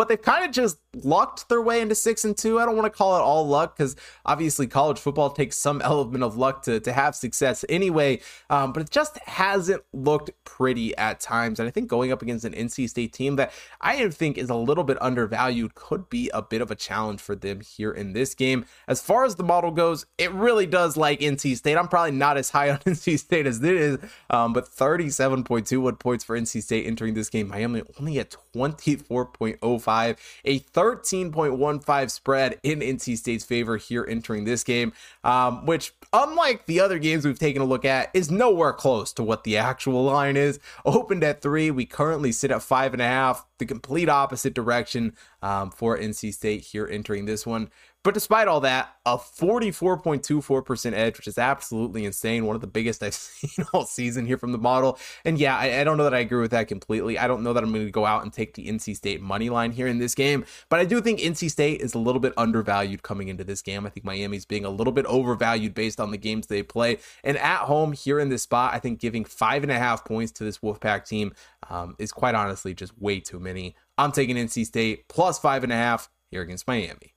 but 0.00 0.08
they've 0.08 0.22
kind 0.22 0.46
of 0.46 0.50
just 0.50 0.78
lucked 0.94 1.48
their 1.48 1.62
way 1.62 1.80
into 1.80 1.94
six 1.94 2.24
and 2.24 2.36
two. 2.36 2.58
I 2.58 2.64
don't 2.64 2.76
want 2.76 2.92
to 2.92 2.96
call 2.96 3.16
it 3.16 3.20
all 3.20 3.46
luck 3.46 3.76
because 3.76 3.96
obviously 4.26 4.66
college 4.66 4.98
football 4.98 5.30
takes 5.30 5.56
some 5.56 5.80
element 5.84 6.24
of 6.24 6.36
luck 6.36 6.62
to, 6.62 6.80
to 6.80 6.92
have 6.92 7.14
success 7.14 7.64
anyway. 7.68 8.20
Um, 8.48 8.72
but 8.72 8.82
it 8.82 8.90
just 8.90 9.18
hasn't 9.18 9.82
looked 9.92 10.30
pretty 10.44 10.96
at 10.96 11.20
times. 11.20 11.60
And 11.60 11.68
I 11.68 11.70
think 11.70 11.88
going 11.88 12.12
up 12.12 12.22
against 12.22 12.44
an 12.44 12.52
NC 12.52 12.88
State 12.88 13.12
team 13.12 13.36
that 13.36 13.52
I 13.80 14.08
think 14.08 14.38
is 14.38 14.50
a 14.50 14.54
little 14.54 14.84
bit 14.84 15.00
undervalued 15.00 15.74
could 15.74 16.08
be 16.08 16.30
a 16.34 16.42
bit 16.42 16.60
of 16.60 16.70
a 16.70 16.74
challenge 16.74 17.20
for 17.20 17.36
them 17.36 17.60
here 17.60 17.92
in 17.92 18.12
this 18.12 18.34
game. 18.34 18.64
As 18.88 19.00
far 19.00 19.24
as 19.24 19.36
the 19.36 19.44
model 19.44 19.70
goes, 19.70 20.06
it 20.18 20.32
really 20.32 20.66
does 20.66 20.96
like 20.96 21.20
NC 21.20 21.56
State. 21.56 21.76
I'm 21.76 21.88
probably 21.88 22.12
not 22.12 22.36
as 22.36 22.50
high 22.50 22.70
on 22.70 22.78
NC 22.78 23.18
State 23.18 23.46
as 23.46 23.62
it 23.62 23.74
is, 23.74 23.98
um, 24.30 24.52
but 24.52 24.68
37.21 24.68 25.98
points 25.98 26.24
for 26.24 26.38
NC 26.38 26.62
State 26.62 26.86
entering 26.86 27.14
this 27.14 27.28
game. 27.28 27.48
Miami 27.48 27.82
only 27.98 28.18
at 28.18 28.34
24.05 28.54 30.16
a 30.44 30.58
13.15 30.80 32.10
spread 32.10 32.58
in 32.62 32.80
NC 32.80 33.18
State's 33.18 33.44
favor 33.44 33.76
here 33.76 34.06
entering 34.08 34.44
this 34.44 34.64
game, 34.64 34.94
um, 35.24 35.66
which, 35.66 35.92
unlike 36.14 36.64
the 36.64 36.80
other 36.80 36.98
games 36.98 37.26
we've 37.26 37.38
taken 37.38 37.60
a 37.60 37.66
look 37.66 37.84
at, 37.84 38.08
is 38.14 38.30
nowhere 38.30 38.72
close 38.72 39.12
to 39.12 39.22
what 39.22 39.44
the 39.44 39.58
actual 39.58 40.04
line 40.04 40.38
is. 40.38 40.58
Opened 40.86 41.22
at 41.22 41.42
three, 41.42 41.70
we 41.70 41.84
currently 41.84 42.32
sit 42.32 42.50
at 42.50 42.62
five 42.62 42.94
and 42.94 43.02
a 43.02 43.06
half, 43.06 43.44
the 43.58 43.66
complete 43.66 44.08
opposite 44.08 44.54
direction 44.54 45.14
um, 45.42 45.70
for 45.70 45.98
NC 45.98 46.32
State 46.32 46.62
here 46.62 46.88
entering 46.90 47.26
this 47.26 47.46
one. 47.46 47.70
But 48.02 48.14
despite 48.14 48.48
all 48.48 48.60
that, 48.60 48.96
a 49.04 49.18
44.24% 49.18 50.92
edge, 50.94 51.18
which 51.18 51.26
is 51.28 51.36
absolutely 51.36 52.06
insane. 52.06 52.46
One 52.46 52.54
of 52.54 52.62
the 52.62 52.66
biggest 52.66 53.02
I've 53.02 53.12
seen 53.12 53.66
all 53.74 53.84
season 53.84 54.24
here 54.24 54.38
from 54.38 54.52
the 54.52 54.58
model. 54.58 54.98
And 55.24 55.38
yeah, 55.38 55.56
I, 55.56 55.80
I 55.80 55.84
don't 55.84 55.98
know 55.98 56.04
that 56.04 56.14
I 56.14 56.20
agree 56.20 56.40
with 56.40 56.52
that 56.52 56.66
completely. 56.68 57.18
I 57.18 57.26
don't 57.26 57.42
know 57.42 57.52
that 57.52 57.62
I'm 57.62 57.72
going 57.72 57.84
to 57.84 57.90
go 57.90 58.06
out 58.06 58.22
and 58.22 58.32
take 58.32 58.54
the 58.54 58.66
NC 58.66 58.96
State 58.96 59.20
money 59.20 59.50
line 59.50 59.72
here 59.72 59.86
in 59.86 59.98
this 59.98 60.14
game, 60.14 60.46
but 60.70 60.80
I 60.80 60.86
do 60.86 61.02
think 61.02 61.20
NC 61.20 61.50
State 61.50 61.82
is 61.82 61.94
a 61.94 61.98
little 61.98 62.20
bit 62.20 62.32
undervalued 62.38 63.02
coming 63.02 63.28
into 63.28 63.44
this 63.44 63.60
game. 63.60 63.84
I 63.84 63.90
think 63.90 64.06
Miami's 64.06 64.46
being 64.46 64.64
a 64.64 64.70
little 64.70 64.92
bit 64.94 65.04
overvalued 65.04 65.74
based 65.74 66.00
on 66.00 66.10
the 66.10 66.18
games 66.18 66.46
they 66.46 66.62
play. 66.62 66.98
And 67.22 67.36
at 67.36 67.60
home 67.60 67.92
here 67.92 68.18
in 68.18 68.30
this 68.30 68.42
spot, 68.42 68.72
I 68.72 68.78
think 68.78 68.98
giving 68.98 69.26
five 69.26 69.62
and 69.62 69.72
a 69.72 69.78
half 69.78 70.06
points 70.06 70.32
to 70.32 70.44
this 70.44 70.58
Wolfpack 70.58 71.06
team 71.06 71.34
um, 71.68 71.96
is 71.98 72.12
quite 72.12 72.34
honestly 72.34 72.72
just 72.72 72.98
way 72.98 73.20
too 73.20 73.38
many. 73.38 73.74
I'm 73.98 74.12
taking 74.12 74.36
NC 74.36 74.64
State 74.64 75.08
plus 75.08 75.38
five 75.38 75.64
and 75.64 75.72
a 75.72 75.76
half 75.76 76.08
here 76.30 76.40
against 76.40 76.66
Miami. 76.66 77.09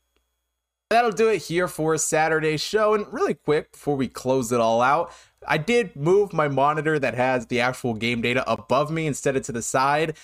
That'll 0.94 1.10
do 1.10 1.28
it 1.30 1.42
here 1.42 1.68
for 1.68 1.98
Saturday's 1.98 2.62
show. 2.62 2.94
And 2.94 3.12
really 3.12 3.34
quick 3.34 3.72
before 3.72 3.96
we 3.96 4.08
close 4.08 4.52
it 4.52 4.60
all 4.60 4.80
out, 4.80 5.12
I 5.48 5.58
did 5.58 5.96
move 5.96 6.34
my 6.34 6.48
monitor 6.48 7.00
that 7.00 7.16
has 7.16 7.48
the 7.48 7.62
actual 7.62 7.96
game 7.96 8.22
data 8.22 8.48
above 8.48 8.92
me 8.92 9.08
instead 9.08 9.36
of 9.36 9.42
to 9.46 9.52
the 9.52 9.64
side. 9.64 10.16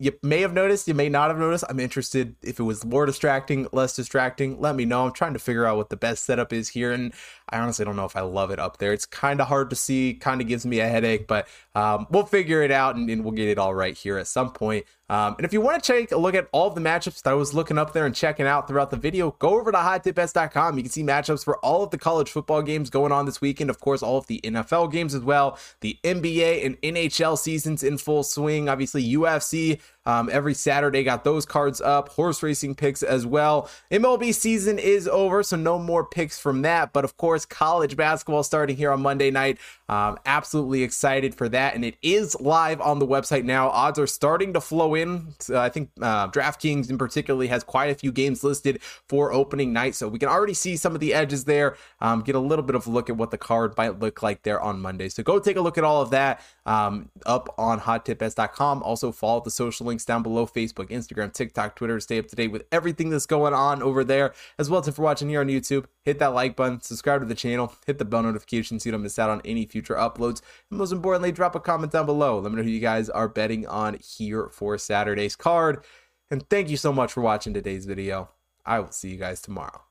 You 0.00 0.12
may 0.20 0.40
have 0.40 0.52
noticed, 0.52 0.88
you 0.88 0.94
may 0.94 1.08
not 1.08 1.30
have 1.30 1.38
noticed. 1.38 1.62
I'm 1.68 1.78
interested 1.78 2.34
if 2.42 2.58
it 2.58 2.64
was 2.64 2.84
more 2.84 3.06
distracting, 3.06 3.68
less 3.72 3.94
distracting. 3.94 4.60
Let 4.60 4.74
me 4.74 4.84
know. 4.84 5.06
I'm 5.06 5.12
trying 5.12 5.34
to 5.34 5.38
figure 5.38 5.66
out 5.66 5.76
what 5.76 5.88
the 5.88 5.96
best 5.96 6.24
setup 6.24 6.52
is 6.52 6.70
here. 6.70 6.90
And 6.90 7.14
I 7.50 7.60
honestly 7.60 7.84
don't 7.84 7.96
know 7.96 8.04
if 8.04 8.16
I 8.16 8.20
love 8.20 8.50
it 8.50 8.58
up 8.58 8.78
there. 8.78 8.92
It's 8.92 9.06
kind 9.06 9.40
of 9.40 9.48
hard 9.48 9.70
to 9.70 9.76
see, 9.76 10.14
kind 10.14 10.40
of 10.40 10.46
gives 10.46 10.66
me 10.66 10.80
a 10.80 10.88
headache, 10.88 11.26
but 11.26 11.48
um, 11.74 12.06
we'll 12.10 12.26
figure 12.26 12.62
it 12.62 12.70
out 12.70 12.96
and, 12.96 13.08
and, 13.08 13.24
we'll 13.24 13.32
get 13.32 13.48
it 13.48 13.58
all 13.58 13.74
right 13.74 13.96
here 13.96 14.18
at 14.18 14.26
some 14.26 14.52
point. 14.52 14.84
Um, 15.10 15.36
and 15.38 15.44
if 15.44 15.52
you 15.52 15.60
want 15.60 15.82
to 15.82 15.92
take 15.92 16.12
a 16.12 16.16
look 16.16 16.34
at 16.34 16.48
all 16.52 16.68
of 16.68 16.74
the 16.74 16.80
matchups 16.80 17.22
that 17.22 17.30
I 17.30 17.34
was 17.34 17.54
looking 17.54 17.78
up 17.78 17.92
there 17.92 18.04
and 18.04 18.14
checking 18.14 18.46
out 18.46 18.68
throughout 18.68 18.90
the 18.90 18.96
video, 18.96 19.30
go 19.38 19.58
over 19.58 19.72
to 19.72 19.78
hottipbets.com. 19.78 20.76
You 20.76 20.82
can 20.82 20.92
see 20.92 21.02
matchups 21.02 21.44
for 21.44 21.56
all 21.58 21.82
of 21.82 21.90
the 21.90 21.98
college 21.98 22.30
football 22.30 22.62
games 22.62 22.90
going 22.90 23.12
on 23.12 23.24
this 23.24 23.40
weekend. 23.40 23.70
Of 23.70 23.80
course, 23.80 24.02
all 24.02 24.18
of 24.18 24.26
the 24.26 24.40
NFL 24.44 24.92
games 24.92 25.14
as 25.14 25.22
well, 25.22 25.58
the 25.80 25.98
NBA 26.04 26.66
and 26.66 26.80
NHL 26.82 27.38
seasons 27.38 27.82
in 27.82 27.96
full 27.96 28.22
swing. 28.22 28.68
Obviously, 28.68 29.02
UFC 29.14 29.80
um, 30.08 30.30
every 30.32 30.54
Saturday 30.54 31.04
got 31.04 31.22
those 31.22 31.44
cards 31.44 31.82
up, 31.82 32.08
horse 32.08 32.42
racing 32.42 32.74
picks 32.74 33.02
as 33.02 33.26
well. 33.26 33.68
MLB 33.90 34.34
season 34.34 34.78
is 34.78 35.06
over, 35.06 35.42
so 35.42 35.54
no 35.54 35.78
more 35.78 36.02
picks 36.02 36.38
from 36.38 36.62
that. 36.62 36.94
But 36.94 37.04
of 37.04 37.18
course, 37.18 37.44
college 37.44 37.94
basketball 37.94 38.42
starting 38.42 38.74
here 38.74 38.90
on 38.90 39.02
Monday 39.02 39.30
night. 39.30 39.58
Um, 39.90 40.18
absolutely 40.24 40.82
excited 40.82 41.34
for 41.34 41.48
that. 41.50 41.74
And 41.74 41.84
it 41.84 41.96
is 42.00 42.38
live 42.40 42.80
on 42.80 43.00
the 43.00 43.06
website 43.06 43.44
now. 43.44 43.68
Odds 43.68 43.98
are 43.98 44.06
starting 44.06 44.54
to 44.54 44.62
flow 44.62 44.94
in. 44.94 45.34
I 45.54 45.68
think 45.68 45.90
uh, 46.00 46.28
DraftKings 46.28 46.88
in 46.88 46.96
particularly 46.96 47.48
has 47.48 47.62
quite 47.62 47.90
a 47.90 47.94
few 47.94 48.10
games 48.10 48.42
listed 48.42 48.80
for 49.08 49.32
opening 49.32 49.74
night. 49.74 49.94
So 49.94 50.08
we 50.08 50.18
can 50.18 50.30
already 50.30 50.54
see 50.54 50.76
some 50.76 50.94
of 50.94 51.00
the 51.00 51.12
edges 51.12 51.44
there. 51.44 51.76
Um, 52.00 52.22
get 52.22 52.34
a 52.34 52.40
little 52.40 52.64
bit 52.64 52.76
of 52.76 52.86
a 52.86 52.90
look 52.90 53.10
at 53.10 53.16
what 53.16 53.30
the 53.30 53.38
card 53.38 53.76
might 53.76 53.98
look 53.98 54.22
like 54.22 54.42
there 54.42 54.60
on 54.60 54.80
Monday. 54.80 55.10
So 55.10 55.22
go 55.22 55.38
take 55.38 55.56
a 55.56 55.60
look 55.60 55.76
at 55.76 55.84
all 55.84 56.00
of 56.00 56.10
that 56.10 56.40
um, 56.66 57.10
up 57.26 57.54
on 57.58 57.80
hottipbets.com. 57.80 58.82
Also 58.82 59.12
follow 59.12 59.40
the 59.40 59.50
social 59.50 59.86
links 59.98 60.04
down 60.04 60.22
below 60.22 60.46
Facebook, 60.46 60.90
Instagram, 60.90 61.32
TikTok, 61.32 61.74
Twitter. 61.74 61.98
Stay 61.98 62.18
up 62.18 62.28
to 62.28 62.36
date 62.36 62.52
with 62.52 62.64
everything 62.70 63.10
that's 63.10 63.26
going 63.26 63.54
on 63.54 63.82
over 63.82 64.04
there. 64.04 64.32
As 64.58 64.70
well 64.70 64.80
as 64.80 64.86
if 64.86 64.98
you're 64.98 65.04
watching 65.04 65.28
here 65.28 65.40
on 65.40 65.48
YouTube, 65.48 65.86
hit 66.04 66.18
that 66.18 66.34
like 66.34 66.54
button, 66.54 66.80
subscribe 66.80 67.20
to 67.20 67.26
the 67.26 67.34
channel, 67.34 67.72
hit 67.86 67.98
the 67.98 68.04
bell 68.04 68.22
notification 68.22 68.78
so 68.78 68.88
you 68.88 68.92
don't 68.92 69.02
miss 69.02 69.18
out 69.18 69.30
on 69.30 69.40
any 69.44 69.64
future 69.64 69.78
future 69.78 69.94
uploads. 69.94 70.42
And 70.70 70.78
most 70.78 70.92
importantly, 70.92 71.32
drop 71.32 71.54
a 71.54 71.60
comment 71.60 71.92
down 71.92 72.06
below. 72.06 72.38
Let 72.38 72.50
me 72.50 72.56
know 72.56 72.64
who 72.64 72.70
you 72.70 72.80
guys 72.80 73.08
are 73.08 73.28
betting 73.28 73.66
on 73.66 73.94
here 73.94 74.48
for 74.50 74.76
Saturday's 74.76 75.36
card. 75.36 75.84
And 76.30 76.48
thank 76.50 76.68
you 76.68 76.76
so 76.76 76.92
much 76.92 77.12
for 77.12 77.22
watching 77.22 77.54
today's 77.54 77.86
video. 77.86 78.30
I 78.66 78.80
will 78.80 78.90
see 78.90 79.10
you 79.10 79.16
guys 79.16 79.40
tomorrow. 79.40 79.87